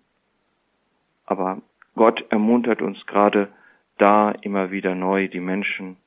[1.25, 1.61] Aber
[1.95, 3.49] Gott ermuntert uns gerade
[3.97, 5.97] da immer wieder neu, die Menschen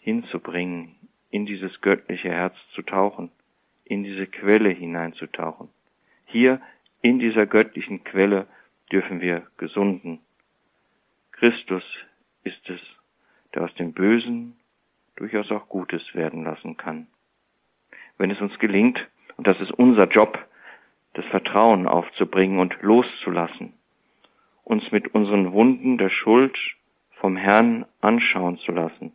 [0.00, 0.96] hinzubringen,
[1.30, 3.30] in dieses göttliche Herz zu tauchen,
[3.84, 5.68] in diese Quelle hineinzutauchen.
[6.26, 6.60] Hier
[7.00, 8.46] in dieser göttlichen Quelle
[8.92, 10.20] dürfen wir gesunden.
[11.32, 11.82] Christus
[12.44, 12.80] ist es,
[13.54, 14.56] der aus dem Bösen
[15.16, 17.06] durchaus auch Gutes werden lassen kann.
[18.18, 18.98] Wenn es uns gelingt,
[19.36, 20.38] und das ist unser Job,
[21.14, 23.74] das Vertrauen aufzubringen und loszulassen,
[24.64, 26.56] uns mit unseren Wunden der Schuld
[27.12, 29.12] vom Herrn anschauen zu lassen.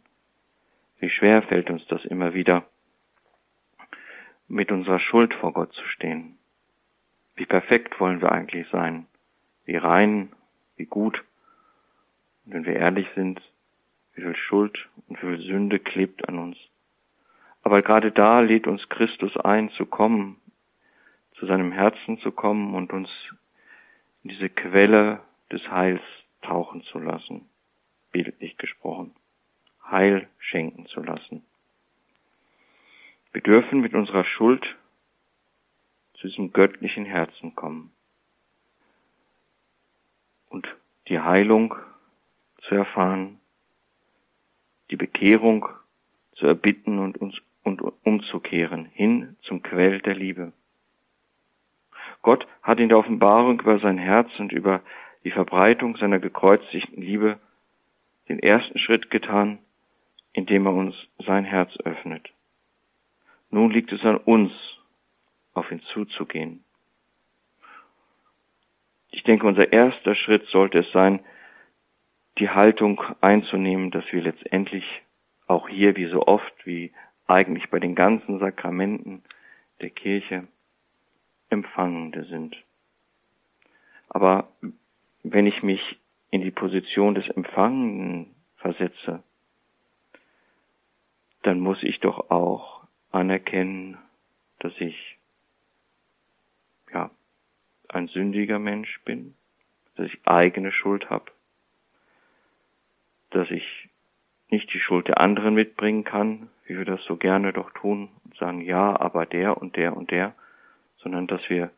[0.99, 2.65] Wie schwer fällt uns das immer wieder,
[4.47, 6.37] mit unserer Schuld vor Gott zu stehen.
[7.35, 9.05] Wie perfekt wollen wir eigentlich sein,
[9.67, 10.31] wie rein,
[10.77, 11.23] wie gut.
[12.45, 13.39] Und wenn wir ehrlich sind,
[14.15, 16.57] wie viel Schuld und wie viel Sünde klebt an uns.
[17.61, 20.37] Aber gerade da lädt uns Christus ein, zu kommen,
[21.33, 23.09] zu seinem Herzen zu kommen und uns
[24.23, 25.19] in diese Quelle
[25.51, 26.01] des Heils
[26.41, 27.47] tauchen zu lassen,
[28.11, 29.13] bildlich gesprochen,
[29.83, 31.45] Heil schenken zu lassen.
[33.33, 34.65] Wir dürfen mit unserer Schuld
[36.13, 37.91] zu diesem göttlichen Herzen kommen
[40.49, 40.67] und
[41.07, 41.75] die Heilung
[42.67, 43.39] zu erfahren,
[44.89, 45.67] die Bekehrung
[46.35, 47.35] zu erbitten und uns
[47.67, 50.53] und umzukehren hin zum Quell der Liebe.
[52.21, 54.81] Gott hat in der Offenbarung über sein Herz und über
[55.23, 57.37] die Verbreitung seiner gekreuzigten Liebe
[58.29, 59.59] den ersten Schritt getan,
[60.33, 62.29] indem er uns sein Herz öffnet.
[63.49, 64.51] Nun liegt es an uns,
[65.53, 66.63] auf ihn zuzugehen.
[69.11, 71.19] Ich denke, unser erster Schritt sollte es sein,
[72.37, 74.83] die Haltung einzunehmen, dass wir letztendlich
[75.47, 76.91] auch hier wie so oft, wie
[77.25, 79.23] eigentlich bei den ganzen Sakramenten
[79.81, 80.47] der Kirche,
[81.49, 82.57] Empfangende sind.
[84.09, 84.49] Aber
[85.23, 85.97] wenn ich mich
[86.29, 89.23] in die Position des Empfangenden versetze,
[91.43, 93.97] dann muss ich doch auch anerkennen,
[94.59, 95.16] dass ich
[97.89, 99.35] ein sündiger Mensch bin,
[99.95, 101.25] dass ich eigene Schuld habe,
[103.31, 103.89] dass ich
[104.49, 108.37] nicht die Schuld der anderen mitbringen kann, wie wir das so gerne doch tun und
[108.37, 110.35] sagen, ja, aber der und der und der,
[110.97, 111.71] sondern dass wir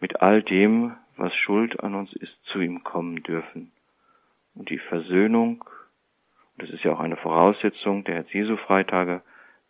[0.00, 3.72] mit all dem, was Schuld an uns ist, zu ihm kommen dürfen.
[4.54, 5.64] Und die Versöhnung,
[6.58, 9.22] das ist ja auch eine Voraussetzung der Herz-Jesu-Freitage,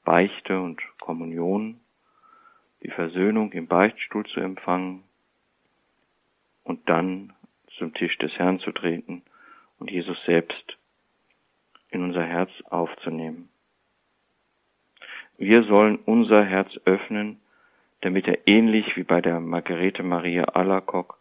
[0.05, 1.81] Beichte und Kommunion,
[2.83, 5.04] die Versöhnung im Beichtstuhl zu empfangen
[6.65, 7.33] und dann
[7.79, 9.23] zum Tisch des Herrn zu treten
[9.79, 10.77] und Jesus selbst
[11.91, 13.49] in unser Herz aufzunehmen.
[15.39, 17.41] Wir sollen unser Herz öffnen,
[18.01, 21.19] damit er ähnlich wie bei der Margarete Maria Alacock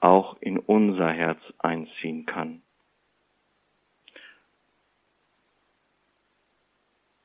[0.00, 2.62] auch in unser Herz einziehen kann.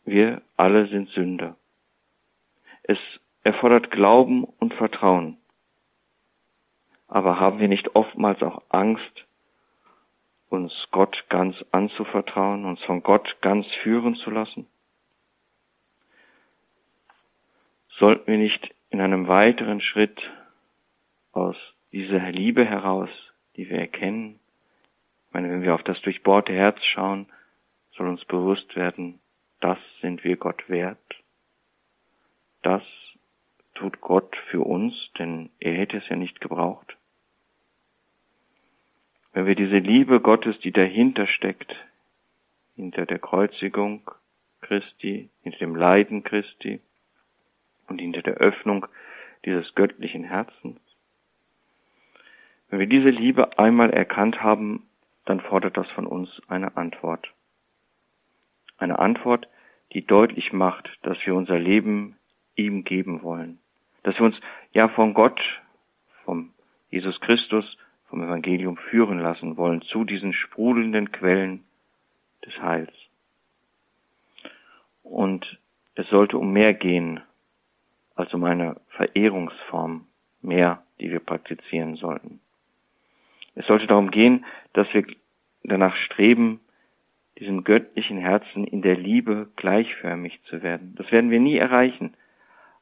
[0.05, 1.55] Wir alle sind Sünder.
[2.83, 2.97] Es
[3.43, 5.38] erfordert Glauben und Vertrauen.
[7.09, 9.25] Aber haben wir nicht oftmals auch Angst,
[10.49, 14.67] uns Gott ganz anzuvertrauen, uns von Gott ganz führen zu lassen?
[17.97, 20.21] Sollten wir nicht in einem weiteren Schritt
[21.31, 21.57] aus
[21.91, 23.09] dieser Liebe heraus,
[23.55, 24.39] die wir erkennen,
[25.27, 27.27] ich meine, wenn wir auf das durchbohrte Herz schauen,
[27.91, 29.19] soll uns bewusst werden,
[29.59, 30.97] das sind wir Gott wert.
[32.63, 32.81] Das
[33.75, 36.97] tut Gott für uns, denn er hätte es ja nicht gebraucht.
[39.33, 41.75] Wenn wir diese Liebe Gottes, die dahinter steckt,
[42.75, 44.09] hinter der Kreuzigung
[44.61, 46.81] Christi, hinter dem Leiden Christi
[47.87, 48.87] und hinter der Öffnung
[49.45, 50.79] dieses göttlichen Herzens,
[52.69, 54.87] wenn wir diese Liebe einmal erkannt haben,
[55.25, 57.31] dann fordert das von uns eine Antwort.
[58.77, 59.47] Eine Antwort,
[59.93, 62.15] die deutlich macht, dass wir unser Leben
[62.55, 63.59] ihm geben wollen.
[64.03, 64.39] Dass wir uns
[64.71, 65.41] ja von Gott,
[66.23, 66.51] vom
[66.89, 67.77] Jesus Christus,
[68.09, 71.63] vom Evangelium führen lassen wollen zu diesen sprudelnden Quellen
[72.45, 72.93] des Heils.
[75.03, 75.59] Und
[75.95, 77.21] es sollte um mehr gehen
[78.15, 80.05] als um eine Verehrungsform,
[80.41, 82.39] mehr, die wir praktizieren sollten.
[83.55, 85.05] Es sollte darum gehen, dass wir
[85.63, 86.59] danach streben,
[87.37, 90.95] diesem göttlichen Herzen in der Liebe gleichförmig zu werden.
[90.95, 92.13] Das werden wir nie erreichen,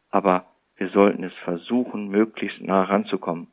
[0.10, 0.46] aber
[0.78, 3.48] wir sollten es versuchen, möglichst nah ranzukommen.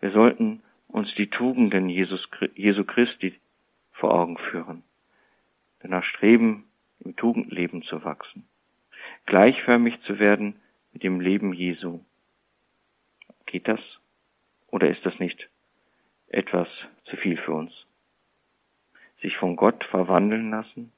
[0.00, 3.38] Wir sollten uns die Tugenden Jesus, Jesu Christi
[3.92, 4.82] vor Augen führen,
[5.80, 6.64] danach streben,
[7.00, 8.46] im Tugendleben zu wachsen,
[9.26, 10.56] gleichförmig zu werden
[10.92, 12.00] mit dem Leben Jesu.
[13.46, 13.80] Geht das?
[14.68, 15.48] Oder ist das nicht
[16.28, 16.68] etwas
[17.04, 17.72] zu viel für uns.
[19.22, 20.92] Sich von Gott verwandeln lassen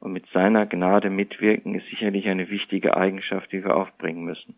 [0.00, 4.56] und mit seiner Gnade mitwirken ist sicherlich eine wichtige Eigenschaft, die wir aufbringen müssen.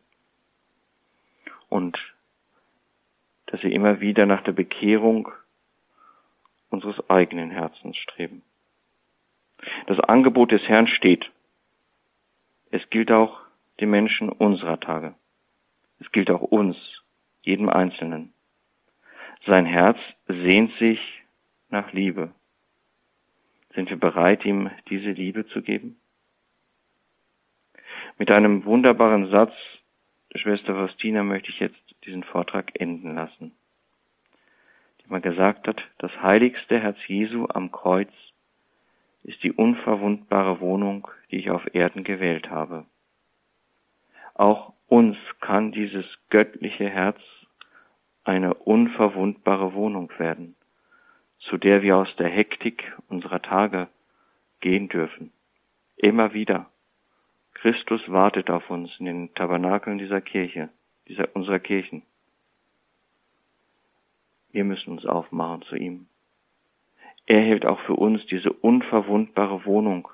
[1.68, 1.98] Und
[3.54, 5.30] dass wir immer wieder nach der Bekehrung
[6.70, 8.42] unseres eigenen Herzens streben.
[9.86, 11.30] Das Angebot des Herrn steht.
[12.72, 13.38] Es gilt auch
[13.78, 15.14] den Menschen unserer Tage.
[16.00, 16.76] Es gilt auch uns,
[17.42, 18.32] jedem Einzelnen.
[19.46, 20.98] Sein Herz sehnt sich
[21.68, 22.32] nach Liebe.
[23.76, 26.00] Sind wir bereit, ihm diese Liebe zu geben?
[28.18, 29.52] Mit einem wunderbaren Satz
[30.32, 33.52] der Schwester Faustina möchte ich jetzt diesen Vortrag enden lassen,
[35.00, 38.10] die mal gesagt hat, das heiligste Herz Jesu am Kreuz
[39.22, 42.84] ist die unverwundbare Wohnung, die ich auf Erden gewählt habe.
[44.34, 47.18] Auch uns kann dieses göttliche Herz
[48.24, 50.56] eine unverwundbare Wohnung werden,
[51.38, 53.88] zu der wir aus der Hektik unserer Tage
[54.60, 55.32] gehen dürfen.
[55.96, 56.70] Immer wieder.
[57.54, 60.68] Christus wartet auf uns in den Tabernakeln dieser Kirche,
[61.08, 62.02] dieser, unserer Kirchen.
[64.52, 66.06] Wir müssen uns aufmachen zu ihm.
[67.26, 70.08] Er hält auch für uns diese unverwundbare Wohnung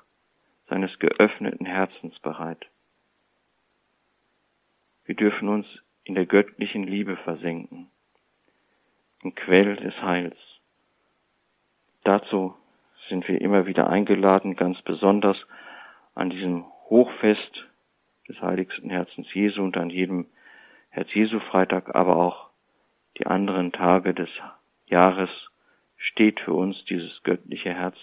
[0.69, 2.65] seines geöffneten Herzens bereit.
[5.05, 5.67] Wir dürfen uns
[6.03, 7.91] in der göttlichen Liebe versenken
[9.23, 10.37] ein Quell des Heils.
[12.03, 12.55] Dazu
[13.09, 15.37] sind wir immer wieder eingeladen, ganz besonders
[16.15, 17.67] an diesem Hochfest
[18.27, 20.27] des heiligsten Herzens Jesu und an jedem
[20.91, 22.49] Herz-Jesu-Freitag, aber auch
[23.17, 24.29] die anderen Tage des
[24.87, 25.29] Jahres
[25.97, 27.97] steht für uns dieses göttliche Herz,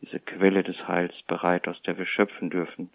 [0.00, 2.90] diese Quelle des Heils bereit, aus der wir schöpfen dürfen.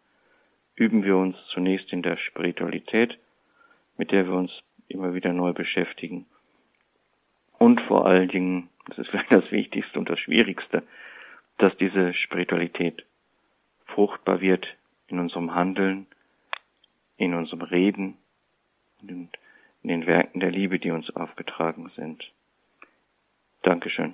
[0.76, 3.18] Üben wir uns zunächst in der Spiritualität,
[3.98, 4.52] mit der wir uns
[4.88, 6.26] immer wieder neu beschäftigen
[7.60, 10.82] und vor allen Dingen, das ist vielleicht das Wichtigste und das Schwierigste,
[11.60, 13.06] dass diese Spiritualität
[13.86, 14.66] fruchtbar wird
[15.08, 16.08] in unserem Handeln,
[17.18, 18.18] in unserem Reden
[19.02, 19.30] in
[19.84, 22.32] den Werken der Liebe, die uns aufgetragen sind.
[23.62, 24.14] Dankeschön.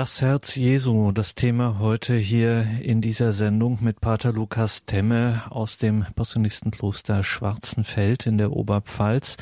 [0.00, 5.76] Das Herz Jesu, das Thema heute hier in dieser Sendung mit Pater Lukas Temme aus
[5.76, 9.36] dem Passionistenkloster Schwarzenfeld in der Oberpfalz.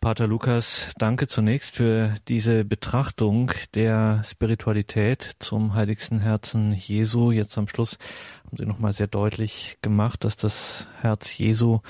[0.00, 7.32] Pater Lukas, danke zunächst für diese Betrachtung der Spiritualität zum heiligsten Herzen Jesu.
[7.32, 7.98] Jetzt am Schluss
[8.46, 11.80] haben Sie nochmal sehr deutlich gemacht, dass das Herz Jesu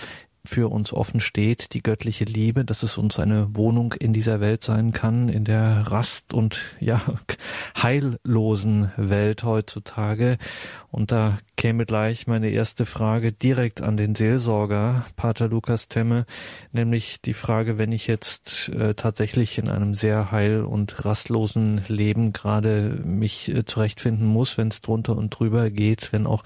[0.48, 4.62] für uns offen steht, die göttliche Liebe, dass es uns eine Wohnung in dieser Welt
[4.62, 7.02] sein kann, in der Rast und ja,
[7.82, 10.38] heillosen Welt heutzutage.
[10.90, 16.24] Und da käme gleich meine erste Frage direkt an den Seelsorger, Pater Lukas Temme,
[16.72, 22.32] nämlich die Frage, wenn ich jetzt äh, tatsächlich in einem sehr heil- und rastlosen Leben
[22.32, 26.42] gerade mich äh, zurechtfinden muss, wenn es drunter und drüber geht, wenn auch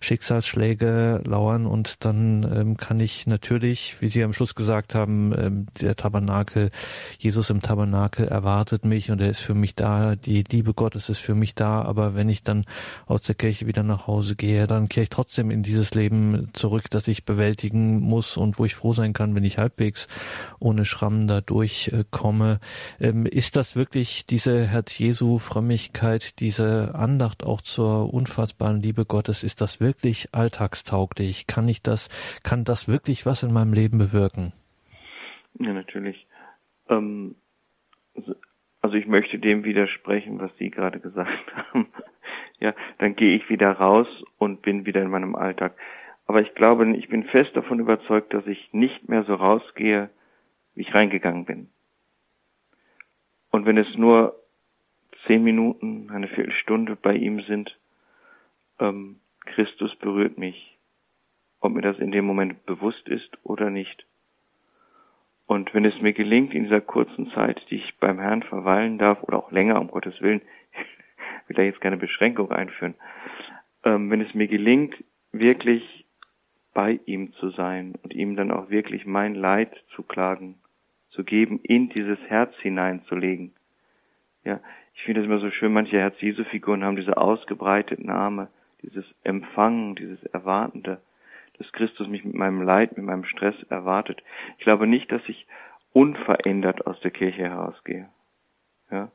[0.00, 5.66] Schicksalsschläge lauern und dann ähm, kann ich natürlich, wie Sie am Schluss gesagt haben, ähm,
[5.80, 6.70] der Tabernakel,
[7.18, 11.18] Jesus im Tabernakel erwartet mich und er ist für mich da, die Liebe Gottes ist
[11.18, 12.64] für mich da, aber wenn ich dann
[13.06, 16.84] aus der Kirche wieder nach Hause gehe, dann kehre ich trotzdem in dieses Leben zurück,
[16.90, 20.08] das ich bewältigen muss und wo ich froh sein kann, wenn ich halbwegs
[20.58, 22.60] ohne Schramm da durchkomme.
[23.00, 29.42] Ähm, ist das wirklich diese Herz Jesu Frömmigkeit, diese Andacht auch zur unfassbaren Liebe Gottes,
[29.42, 31.46] ist das wirklich alltagstauglich?
[31.46, 32.08] Kann ich das,
[32.42, 34.52] kann das wirklich was in meinem Leben bewirken?
[35.58, 36.26] Ja, natürlich.
[36.88, 37.36] Ähm,
[38.80, 41.88] also ich möchte dem widersprechen, was Sie gerade gesagt haben
[42.64, 44.08] ja, dann gehe ich wieder raus
[44.38, 45.76] und bin wieder in meinem Alltag.
[46.26, 50.08] Aber ich glaube, ich bin fest davon überzeugt, dass ich nicht mehr so rausgehe,
[50.74, 51.68] wie ich reingegangen bin.
[53.50, 54.40] Und wenn es nur
[55.26, 57.76] zehn Minuten, eine Viertelstunde bei ihm sind,
[58.80, 60.73] ähm, Christus berührt mich,
[61.64, 64.04] ob mir das in dem Moment bewusst ist oder nicht.
[65.46, 69.22] Und wenn es mir gelingt, in dieser kurzen Zeit, die ich beim Herrn verweilen darf,
[69.22, 70.42] oder auch länger, um Gottes Willen,
[71.46, 72.94] will da jetzt keine Beschränkung einführen.
[73.82, 74.94] Ähm, wenn es mir gelingt,
[75.32, 76.04] wirklich
[76.74, 80.56] bei ihm zu sein und ihm dann auch wirklich mein Leid zu klagen,
[81.10, 83.52] zu geben, in dieses Herz hineinzulegen.
[84.44, 84.60] Ja,
[84.94, 88.48] ich finde es immer so schön, manche Herz-Jesu-Figuren haben diese ausgebreiteten Arme,
[88.82, 91.00] dieses Empfangen, dieses Erwartende,
[91.58, 94.22] dass Christus mich mit meinem Leid, mit meinem Stress erwartet.
[94.58, 95.46] Ich glaube nicht, dass ich
[95.92, 98.08] unverändert aus der Kirche herausgehe.
[98.90, 99.10] Ja,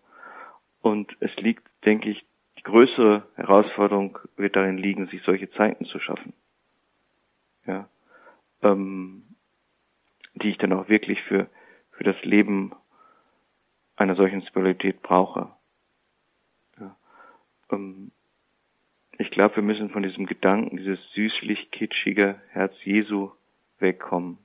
[0.81, 2.25] und es liegt, denke ich,
[2.57, 6.33] die größere Herausforderung wird darin liegen, sich solche Zeiten zu schaffen.
[7.65, 7.87] Ja,
[8.63, 9.23] ähm,
[10.35, 11.49] die ich dann auch wirklich für,
[11.91, 12.73] für das Leben
[13.95, 15.51] einer solchen Spiritualität brauche.
[16.79, 16.95] Ja,
[17.71, 18.11] ähm,
[19.19, 23.31] ich glaube, wir müssen von diesem Gedanken, dieses süßlich kitschige Herz Jesu
[23.79, 24.37] wegkommen.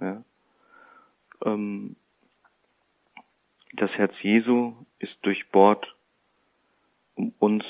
[0.00, 0.22] Ja,
[1.44, 1.96] ähm,
[3.72, 5.94] das Herz Jesu ist durchbohrt,
[7.16, 7.64] um uns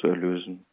[0.00, 0.66] zu erlösen.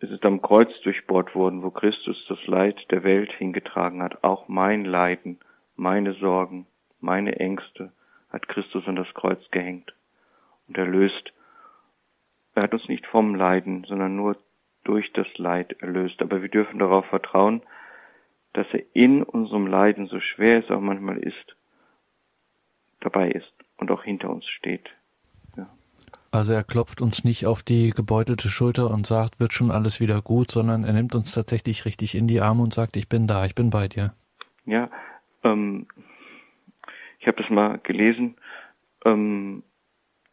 [0.00, 4.24] Es ist am Kreuz durchbohrt worden, wo Christus das Leid der Welt hingetragen hat.
[4.24, 5.38] Auch mein Leiden,
[5.76, 6.66] meine Sorgen,
[6.98, 7.92] meine Ängste
[8.30, 9.94] hat Christus an das Kreuz gehängt
[10.66, 11.32] und erlöst.
[12.54, 14.36] Er hat uns nicht vom Leiden, sondern nur
[14.84, 16.20] durch das Leid erlöst.
[16.20, 17.62] Aber wir dürfen darauf vertrauen,
[18.52, 21.56] dass er in unserem Leiden, so schwer es auch manchmal ist,
[23.00, 24.90] dabei ist und auch hinter uns steht.
[25.56, 25.68] Ja.
[26.32, 30.20] Also er klopft uns nicht auf die gebeutelte Schulter und sagt, wird schon alles wieder
[30.20, 33.44] gut, sondern er nimmt uns tatsächlich richtig in die Arme und sagt, ich bin da,
[33.44, 34.12] ich bin bei dir.
[34.66, 34.90] Ja,
[35.44, 35.86] ähm,
[37.18, 38.36] ich habe das mal gelesen.
[39.04, 39.62] Ähm,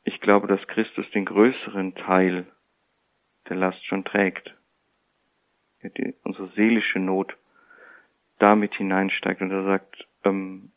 [0.08, 2.45] ich glaube, dass Christus den größeren Teil
[3.49, 4.55] der Last schon trägt.
[5.84, 7.36] Die, unsere seelische Not
[8.39, 10.72] damit hineinsteigt und er sagt, ähm,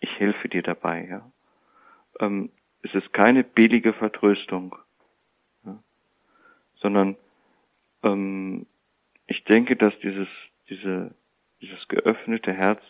[0.00, 1.06] ich helfe dir dabei.
[1.08, 1.32] Ja?
[2.20, 2.50] Ähm,
[2.82, 4.76] es ist keine billige Vertröstung,
[5.64, 5.82] ja?
[6.76, 7.16] sondern
[8.02, 8.66] ähm,
[9.28, 10.28] ich denke, dass dieses,
[10.68, 11.14] diese,
[11.62, 12.82] dieses geöffnete Herz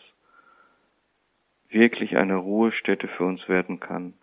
[1.69, 4.13] wirklich eine Ruhestätte für uns werden kann.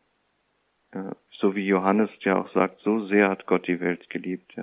[0.94, 4.54] Ja, so wie Johannes ja auch sagt, so sehr hat Gott die Welt geliebt.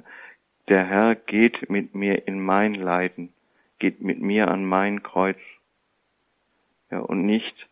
[0.68, 3.34] Der Herr geht mit mir in mein Leiden,
[3.80, 5.38] geht mit mir an mein Kreuz.
[6.90, 7.68] Ja, und nicht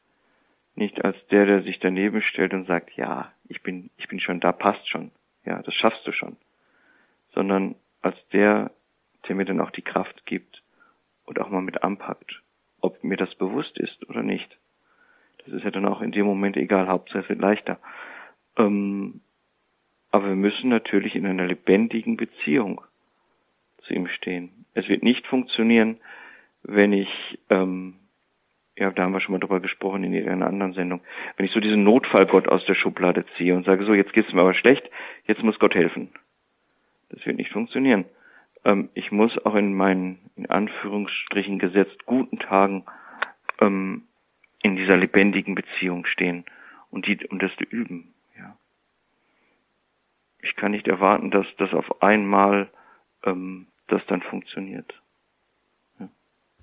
[0.76, 4.40] nicht als der, der sich daneben stellt und sagt, ja, ich bin, ich bin schon
[4.40, 5.12] da, passt schon.
[5.46, 6.38] Ja, das schaffst du schon.
[7.34, 8.72] Sondern als der,
[9.28, 10.64] der mir dann auch die Kraft gibt
[11.26, 12.42] und auch mal mit anpackt,
[12.82, 14.58] ob mir das bewusst ist oder nicht.
[15.46, 17.78] Das ist ja dann auch in dem Moment egal, Hauptsache es wird leichter.
[18.58, 19.22] Ähm,
[20.12, 22.82] aber wir müssen natürlich in einer lebendigen Beziehung
[23.84, 24.66] zu ihm stehen.
[24.74, 25.98] Es wird nicht funktionieren,
[26.64, 27.10] wenn ich
[27.50, 27.96] ähm,
[28.78, 31.02] ja, da haben wir schon mal drüber gesprochen in irgendeiner anderen Sendung,
[31.38, 34.42] wenn ich so diesen Notfallgott aus der Schublade ziehe und sage, so, jetzt geht's mir
[34.42, 34.90] aber schlecht,
[35.28, 36.10] jetzt muss Gott helfen.
[37.10, 38.06] Das wird nicht funktionieren.
[38.66, 42.86] Ähm, ich muss auch in meinen, in Anführungsstrichen gesetzt, guten Tagen
[43.62, 44.04] ähm,
[44.64, 46.46] in dieser lebendigen Beziehung stehen
[46.90, 48.13] und die und das üben.
[50.44, 52.70] Ich kann nicht erwarten, dass das auf einmal
[53.26, 54.94] ähm, das dann funktioniert.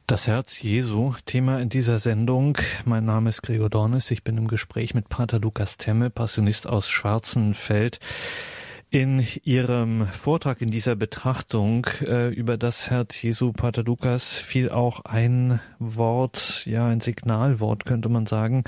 [0.07, 2.59] Das Herz Jesu, Thema in dieser Sendung.
[2.85, 4.11] Mein Name ist Gregor Dornes.
[4.11, 8.01] Ich bin im Gespräch mit Pater Lukas Temme, Passionist aus Schwarzenfeld.
[8.91, 15.05] In Ihrem Vortrag, in dieser Betrachtung äh, über das Herz Jesu, Pater Lukas, fiel auch
[15.05, 18.65] ein Wort, ja, ein Signalwort, könnte man sagen,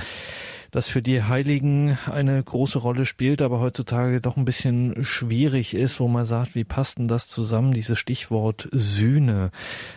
[0.72, 6.00] das für die Heiligen eine große Rolle spielt, aber heutzutage doch ein bisschen schwierig ist,
[6.00, 9.50] wo man sagt, wie passt denn das zusammen, dieses Stichwort Sühne,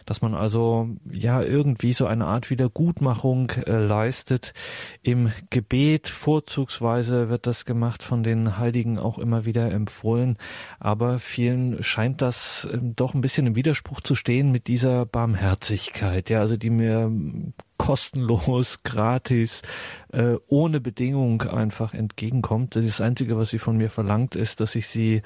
[0.05, 4.53] dass man also ja irgendwie so eine Art Wiedergutmachung äh, leistet.
[5.01, 6.09] Im Gebet.
[6.09, 10.37] Vorzugsweise wird das gemacht von den Heiligen auch immer wieder empfohlen,
[10.79, 16.29] aber vielen scheint das äh, doch ein bisschen im Widerspruch zu stehen mit dieser Barmherzigkeit,
[16.29, 17.09] ja, also die mir
[17.77, 19.61] kostenlos, gratis,
[20.11, 22.75] äh, ohne Bedingung einfach entgegenkommt.
[22.75, 25.21] Das Einzige, was sie von mir verlangt, ist, dass ich sie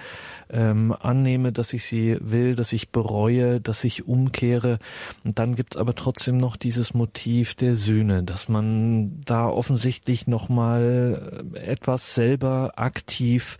[0.49, 4.79] ähm, annehme, dass ich sie will, dass ich bereue, dass ich umkehre.
[5.23, 11.43] Und dann gibt's aber trotzdem noch dieses Motiv der Sühne, dass man da offensichtlich nochmal
[11.53, 13.57] äh, etwas selber aktiv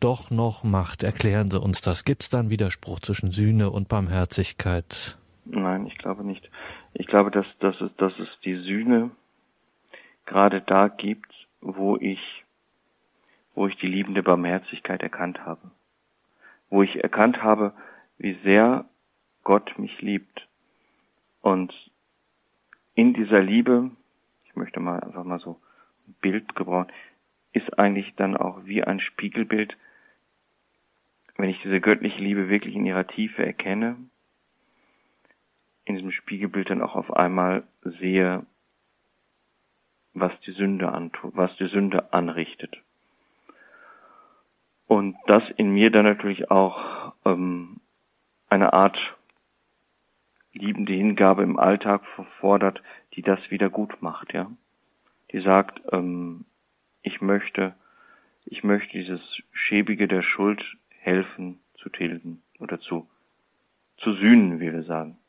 [0.00, 1.02] doch noch macht.
[1.02, 2.04] Erklären Sie uns das.
[2.04, 5.18] Gibt's da einen Widerspruch zwischen Sühne und Barmherzigkeit?
[5.44, 6.50] Nein, ich glaube nicht.
[6.92, 9.10] Ich glaube, dass, dass, es, dass es die Sühne
[10.26, 12.44] gerade da gibt, wo ich,
[13.54, 15.70] wo ich die liebende Barmherzigkeit erkannt habe.
[16.68, 17.72] Wo ich erkannt habe,
[18.18, 18.84] wie sehr
[19.44, 20.46] Gott mich liebt.
[21.40, 21.72] Und
[22.94, 23.90] in dieser Liebe,
[24.44, 25.60] ich möchte mal einfach mal so
[26.06, 26.92] ein Bild gebrauchen,
[27.52, 29.76] ist eigentlich dann auch wie ein Spiegelbild,
[31.36, 33.96] wenn ich diese göttliche Liebe wirklich in ihrer Tiefe erkenne,
[35.90, 38.46] in diesem Spiegelbild dann auch auf einmal sehe,
[40.14, 42.76] was die Sünde antut, was die Sünde anrichtet.
[44.86, 47.80] Und das in mir dann natürlich auch ähm,
[48.48, 48.98] eine Art
[50.52, 52.02] liebende Hingabe im Alltag
[52.40, 52.82] fordert,
[53.14, 54.50] die das wieder gut macht, ja.
[55.30, 56.44] Die sagt, ähm,
[57.02, 57.74] ich möchte,
[58.44, 59.20] ich möchte dieses
[59.52, 60.60] Schäbige der Schuld
[60.98, 63.08] helfen zu tilgen oder zu,
[63.98, 65.19] zu sühnen, wie wir sagen.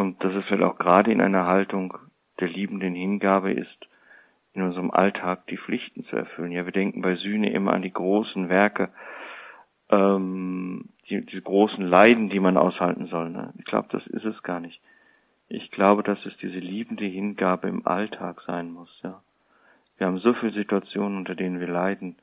[0.00, 1.92] Und dass es halt auch gerade in einer Haltung
[2.40, 3.86] der liebenden Hingabe ist,
[4.54, 6.52] in unserem Alltag die Pflichten zu erfüllen.
[6.52, 8.88] Ja, wir denken bei Sühne immer an die großen Werke,
[9.90, 13.28] ähm, die, die großen Leiden, die man aushalten soll.
[13.28, 13.52] Ne?
[13.58, 14.80] Ich glaube, das ist es gar nicht.
[15.48, 18.88] Ich glaube, dass es diese liebende Hingabe im Alltag sein muss.
[19.02, 19.20] Ja,
[19.98, 22.16] wir haben so viele Situationen, unter denen wir leiden.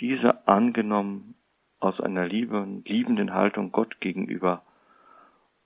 [0.00, 1.36] Diese angenommen
[1.78, 4.64] aus einer lieben, liebenden Haltung Gott gegenüber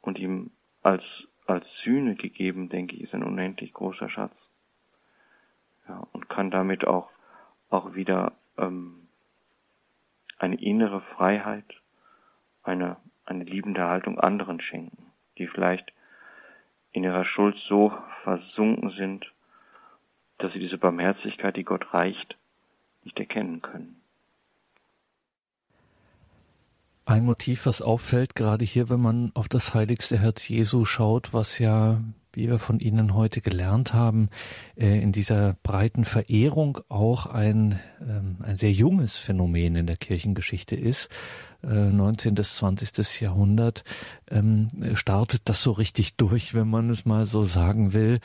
[0.03, 0.51] und ihm
[0.85, 1.03] als,
[1.47, 4.35] als Sühne gegeben, denke ich, ist ein unendlich großer Schatz.
[5.89, 7.11] Ja, und kann damit auch,
[7.71, 9.09] auch wieder ähm,
[10.39, 11.65] eine innere Freiheit,
[12.63, 15.93] eine, eine liebende Haltung anderen schenken, die vielleicht
[16.93, 19.31] in ihrer Schuld so versunken sind,
[20.39, 22.37] dass sie diese Barmherzigkeit, die Gott reicht,
[23.05, 24.01] nicht erkennen können.
[27.07, 31.59] Ein Motiv, was auffällt, gerade hier, wenn man auf das heiligste Herz Jesu schaut, was
[31.59, 32.01] ja,
[32.33, 34.31] wie wir von Ihnen heute gelernt haben,
[34.75, 40.77] äh, in dieser breiten Verehrung auch ein, ähm, ein sehr junges Phänomen in der Kirchengeschichte
[40.77, 41.11] ist.
[41.67, 42.35] 19.
[42.35, 43.23] bis 20.
[43.23, 43.85] Jahrhundert
[44.31, 48.21] ähm, startet das so richtig durch, wenn man es mal so sagen will.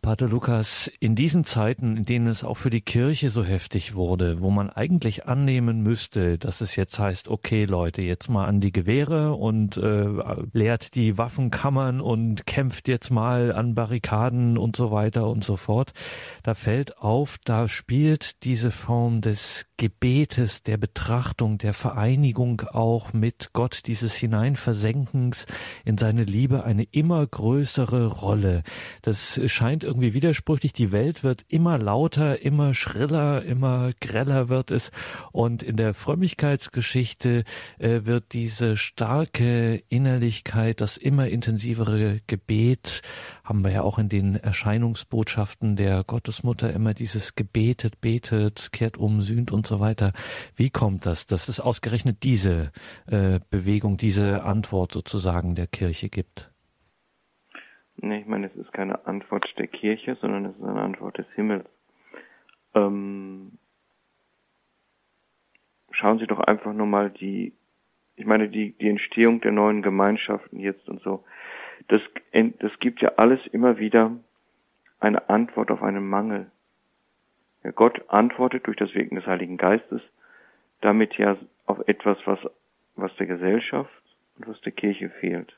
[0.00, 4.40] Pater Lukas, in diesen Zeiten, in denen es auch für die Kirche so heftig wurde,
[4.40, 8.70] wo man eigentlich annehmen müsste, dass es jetzt heißt, okay Leute, jetzt mal an die
[8.70, 10.06] Gewehre und äh,
[10.52, 15.92] leert die Waffenkammern und kämpft jetzt mal an Barrikaden und so weiter und so fort,
[16.44, 23.50] da fällt auf, da spielt diese Form des Gebetes, der Betrachtung, der Vereinigung auch mit
[23.52, 25.46] Gott, dieses Hineinversenkens
[25.84, 28.62] in seine Liebe eine immer größere Rolle.
[29.02, 30.72] Das scheint irgendwie widersprüchlich.
[30.72, 34.90] Die Welt wird immer lauter, immer schriller, immer greller wird es.
[35.32, 37.44] Und in der Frömmigkeitsgeschichte
[37.78, 43.02] äh, wird diese starke Innerlichkeit, das immer intensivere Gebet,
[43.44, 49.22] haben wir ja auch in den Erscheinungsbotschaften der Gottesmutter immer dieses gebetet, betet, kehrt um,
[49.22, 50.12] sühnt und so weiter.
[50.54, 52.70] Wie kommt das, dass es ausgerechnet diese
[53.06, 56.47] äh, Bewegung, diese Antwort sozusagen der Kirche gibt?
[58.00, 61.26] Nee, ich meine, es ist keine Antwort der Kirche, sondern es ist eine Antwort des
[61.34, 61.66] Himmels.
[62.74, 63.58] Ähm,
[65.90, 67.52] schauen Sie doch einfach nur mal die,
[68.16, 71.24] ich meine, die, die Entstehung der neuen Gemeinschaften jetzt und so.
[71.88, 72.00] Das,
[72.32, 74.12] das gibt ja alles immer wieder
[75.00, 76.50] eine Antwort auf einen Mangel.
[77.64, 80.02] Ja, Gott antwortet durch das Wirken des Heiligen Geistes
[80.80, 81.36] damit ja
[81.66, 82.38] auf etwas, was,
[82.96, 84.02] was der Gesellschaft
[84.36, 85.56] und was der Kirche fehlt.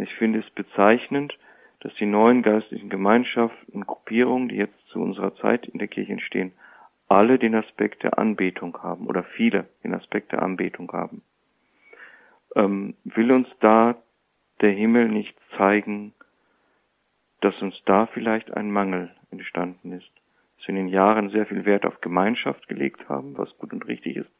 [0.00, 1.36] Ich finde es bezeichnend,
[1.80, 6.12] dass die neuen geistlichen Gemeinschaften und Gruppierungen, die jetzt zu unserer Zeit in der Kirche
[6.12, 6.52] entstehen,
[7.08, 11.22] alle den Aspekt der Anbetung haben oder viele den Aspekt der Anbetung haben.
[12.54, 13.96] Ähm, will uns da
[14.60, 16.14] der Himmel nicht zeigen,
[17.40, 20.10] dass uns da vielleicht ein Mangel entstanden ist,
[20.58, 23.86] dass wir in den Jahren sehr viel Wert auf Gemeinschaft gelegt haben, was gut und
[23.86, 24.30] richtig ist,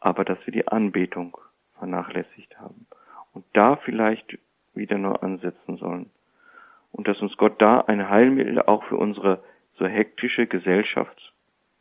[0.00, 1.36] aber dass wir die Anbetung
[1.78, 2.86] vernachlässigt haben
[3.32, 4.38] und da vielleicht
[4.76, 6.10] wieder nur ansetzen sollen
[6.92, 9.42] und dass uns Gott da ein Heilmittel auch für unsere
[9.78, 11.34] so hektische Gesellschaft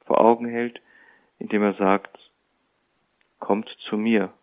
[0.06, 0.82] vor Augen hält,
[1.40, 2.18] indem er sagt,
[3.40, 4.34] kommt zu mir,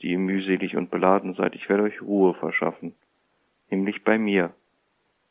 [0.00, 2.94] die ihr mühselig und beladen seid, ich werde euch Ruhe verschaffen,
[3.70, 4.54] nämlich bei mir,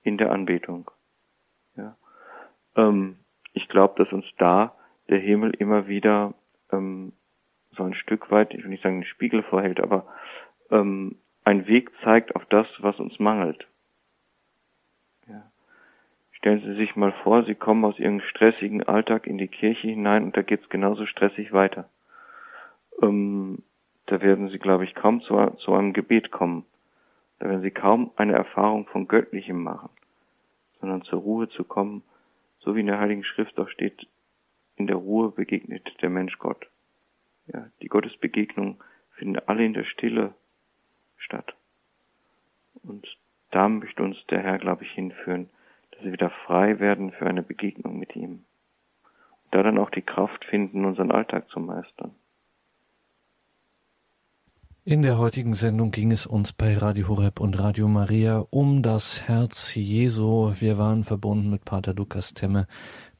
[0.04, 0.90] in der Anbetung.
[1.76, 1.96] Ja.
[2.76, 3.18] Ähm,
[3.54, 4.76] ich glaube, dass uns da
[5.10, 6.34] der Himmel immer wieder
[6.72, 7.14] ähm,
[7.76, 10.06] so ein Stück weit, ich will nicht sagen, den Spiegel vorhält, aber
[10.70, 13.68] ähm, ein Weg zeigt auf das, was uns mangelt.
[15.28, 15.52] Ja.
[16.32, 20.24] Stellen Sie sich mal vor, Sie kommen aus Ihrem stressigen Alltag in die Kirche hinein
[20.24, 21.90] und da geht's genauso stressig weiter.
[23.02, 23.64] Ähm,
[24.06, 26.66] da werden Sie, glaube ich, kaum zu, zu einem Gebet kommen.
[27.40, 29.90] Da werden Sie kaum eine Erfahrung von Göttlichem machen,
[30.80, 32.04] sondern zur Ruhe zu kommen,
[32.60, 34.08] so wie in der Heiligen Schrift auch steht,
[34.76, 36.68] in der Ruhe begegnet der Mensch Gott.
[37.48, 38.84] Ja, die Gottesbegegnung
[39.16, 40.34] finden alle in der Stille
[41.22, 41.54] statt.
[42.84, 43.08] Und
[43.52, 45.50] da möchte uns der Herr, glaube ich, hinführen,
[45.92, 48.46] dass wir wieder frei werden für eine Begegnung mit ihm.
[49.44, 52.16] Und da dann auch die Kraft finden, unseren Alltag zu meistern.
[54.84, 59.28] In der heutigen Sendung ging es uns bei Radio Horeb und Radio Maria um das
[59.28, 60.54] Herz Jesu.
[60.60, 62.66] Wir waren verbunden mit Pater Lukas Temme,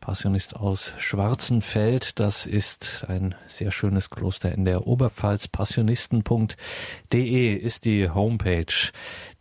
[0.02, 2.20] Passionist aus Schwarzenfeld.
[2.20, 5.48] Das ist ein sehr schönes Kloster in der Oberpfalz.
[5.48, 8.92] Passionisten.de ist die Homepage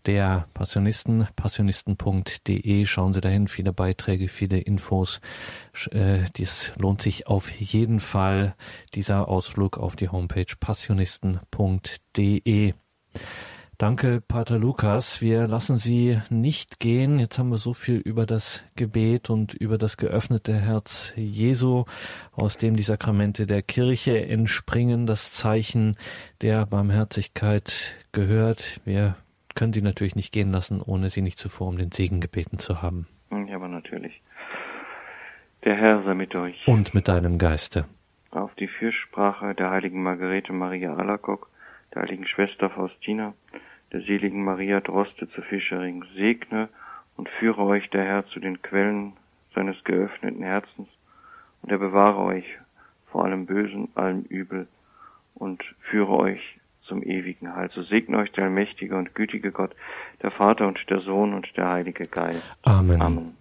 [0.07, 2.85] der Passionisten, passionisten.de.
[2.85, 5.21] Schauen Sie dahin, viele Beiträge, viele Infos.
[5.91, 8.55] Äh, dies lohnt sich auf jeden Fall,
[8.95, 12.75] dieser Ausflug auf die Homepage passionisten.de.
[13.81, 15.23] Danke, Pater Lukas.
[15.23, 17.19] Wir lassen Sie nicht gehen.
[17.19, 21.87] Jetzt haben wir so viel über das Gebet und über das geöffnete Herz Jesu,
[22.33, 25.97] aus dem die Sakramente der Kirche entspringen, das Zeichen
[26.43, 28.83] der Barmherzigkeit gehört.
[28.85, 29.17] Wir
[29.55, 32.83] können Sie natürlich nicht gehen lassen, ohne Sie nicht zuvor um den Segen gebeten zu
[32.83, 33.07] haben.
[33.31, 34.21] Ja, aber natürlich.
[35.65, 36.69] Der Herr sei mit euch.
[36.69, 37.87] Und mit deinem Geiste.
[38.31, 41.49] Auf die Fürsprache der heiligen Margarete Maria Alacock,
[41.95, 43.33] der heiligen Schwester Faustina,
[43.93, 46.69] der seligen Maria Droste zu Fischering, segne
[47.17, 49.15] und führe euch der Herr zu den Quellen
[49.55, 50.89] seines geöffneten Herzens,
[51.63, 52.47] und er bewahre euch
[53.11, 54.69] vor allem Bösen, allem Übel,
[55.35, 56.41] und führe euch
[56.83, 57.71] zum ewigen Heil.
[57.75, 59.75] So segne euch der allmächtige und gütige Gott,
[60.23, 62.43] der Vater und der Sohn und der Heilige Geist.
[62.63, 63.01] Amen.
[63.01, 63.37] Amen.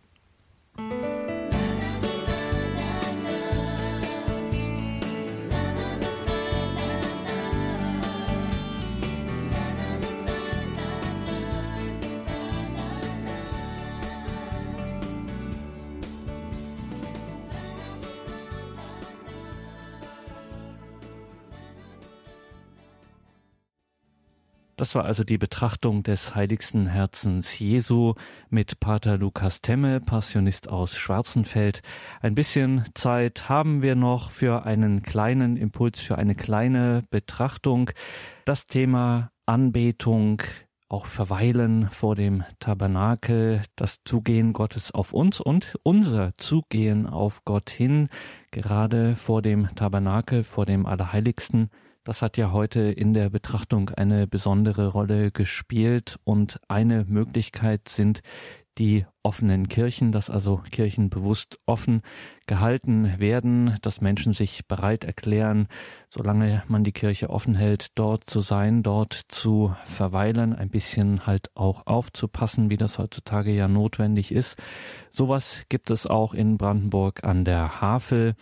[24.80, 28.14] Das war also die Betrachtung des heiligsten Herzens Jesu
[28.50, 31.82] mit Pater Lukas Temme, Passionist aus Schwarzenfeld.
[32.22, 37.92] Ein bisschen Zeit haben wir noch für einen kleinen Impuls, für eine kleine Betrachtung.
[38.46, 40.44] Das Thema Anbetung,
[40.88, 47.70] auch Verweilen vor dem Tabernakel, das Zugehen Gottes auf uns und unser Zugehen auf Gott
[47.70, 48.08] hin,
[48.52, 51.70] gerade vor dem Tabernakel, vor dem Allerheiligsten.
[52.10, 58.22] Das hat ja heute in der Betrachtung eine besondere Rolle gespielt und eine Möglichkeit sind
[58.80, 62.02] die offenen Kirchen, dass also Kirchen bewusst offen
[62.48, 65.68] gehalten werden, dass Menschen sich bereit erklären,
[66.10, 71.52] solange man die Kirche offen hält, dort zu sein, dort zu verweilen, ein bisschen halt
[71.54, 74.58] auch aufzupassen, wie das heutzutage ja notwendig ist.
[75.12, 78.34] Sowas gibt es auch in Brandenburg an der Havel.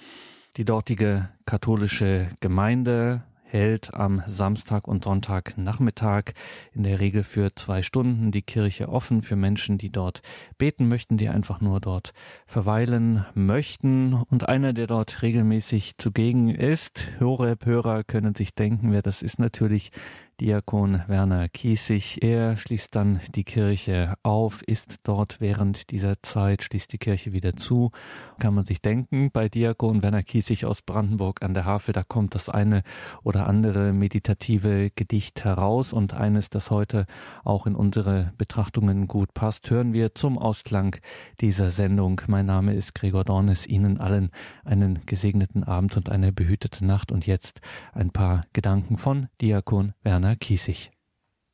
[0.56, 6.34] Die dortige katholische Gemeinde hält am Samstag und Sonntagnachmittag
[6.74, 10.22] in der Regel für zwei Stunden die Kirche offen für Menschen, die dort
[10.58, 12.14] beten möchten, die einfach nur dort
[12.46, 14.14] verweilen möchten.
[14.14, 19.92] Und einer, der dort regelmäßig zugegen ist, Horeb-Hörer können sich denken, wer das ist natürlich
[20.40, 22.22] Diakon Werner Kiesig.
[22.22, 27.56] Er schließt dann die Kirche auf, ist dort während dieser Zeit, schließt die Kirche wieder
[27.56, 27.90] zu.
[28.38, 32.36] Kann man sich denken, bei Diakon Werner Kiesig aus Brandenburg an der Havel, da kommt
[32.36, 32.84] das eine
[33.24, 37.08] oder andere meditative Gedicht heraus und eines, das heute
[37.44, 40.98] auch in unsere Betrachtungen gut passt, hören wir zum Ausklang
[41.42, 42.22] dieser Sendung.
[42.28, 43.66] Mein Name ist Gregor Dornes.
[43.66, 44.30] Ihnen allen
[44.66, 47.60] einen gesegneten Abend und eine behütete Nacht und jetzt
[47.94, 50.92] ein paar Gedanken von Diakon Werner Werner Kiesig.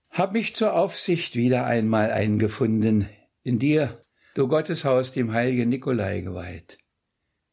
[0.09, 3.07] Hab mich zur Aufsicht wieder einmal eingefunden,
[3.43, 4.03] in dir,
[4.33, 6.79] du Gotteshaus dem heiligen Nikolai geweiht.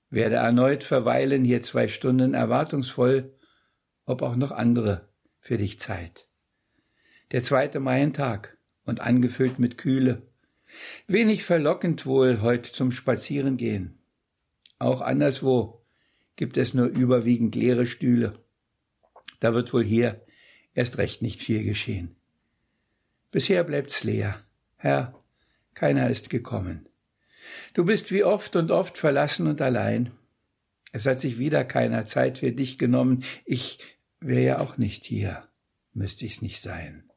[0.09, 3.35] Werde erneut verweilen hier zwei Stunden erwartungsvoll,
[4.07, 5.11] ob auch noch andere
[5.41, 6.27] für dich Zeit.
[7.33, 8.57] Der zweite Maientag
[8.87, 10.23] und angefüllt mit Kühle.
[11.07, 13.99] Wenig verlockend wohl heut zum Spazierengehen.
[14.79, 15.85] Auch anderswo
[16.37, 18.43] gibt es nur überwiegend leere Stühle.
[19.41, 20.23] Da wird wohl hier
[20.75, 22.16] erst recht nicht viel geschehen.
[23.31, 24.45] Bisher bleibt's leer.
[24.77, 25.14] Herr,
[25.75, 26.89] keiner ist gekommen.
[27.75, 30.12] Du bist wie oft und oft verlassen und allein.
[30.93, 33.25] Es hat sich wieder keiner Zeit für dich genommen.
[33.45, 33.79] Ich
[34.21, 35.49] wäre ja auch nicht hier,
[35.93, 37.11] müsste ich's nicht sein.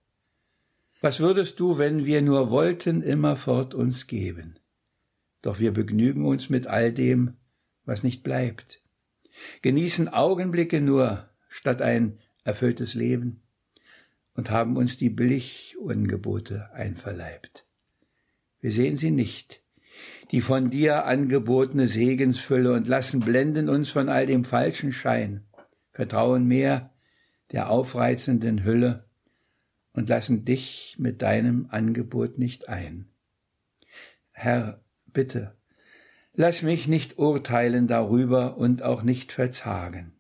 [1.02, 4.60] Was würdest du, wenn wir nur wollten, immerfort uns geben?
[5.42, 7.36] Doch wir begnügen uns mit all dem,
[7.84, 8.82] was nicht bleibt,
[9.62, 13.43] genießen Augenblicke nur statt ein erfülltes Leben
[14.36, 17.66] und haben uns die Billigungebote einverleibt.
[18.62, 19.62] Wir sehen sie nicht,
[20.32, 25.44] die von dir angebotene Segensfülle und lassen blenden uns von all dem falschen Schein,
[25.92, 26.94] vertrauen mehr
[27.52, 29.06] der aufreizenden Hülle
[29.94, 33.10] und lassen dich mit deinem Angebot nicht ein.
[34.32, 35.56] Herr, bitte,
[36.34, 40.14] lass mich nicht urteilen darüber und auch nicht verzagen.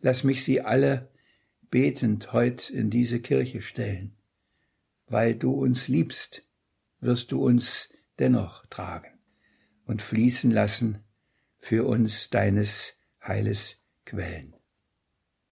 [0.00, 1.08] Lass mich sie alle
[1.70, 4.16] betend heut in diese Kirche stellen.
[5.06, 6.42] Weil du uns liebst,
[7.00, 9.18] wirst du uns dennoch tragen
[9.84, 11.04] und fließen lassen
[11.56, 14.59] für uns deines Heiles Quellen.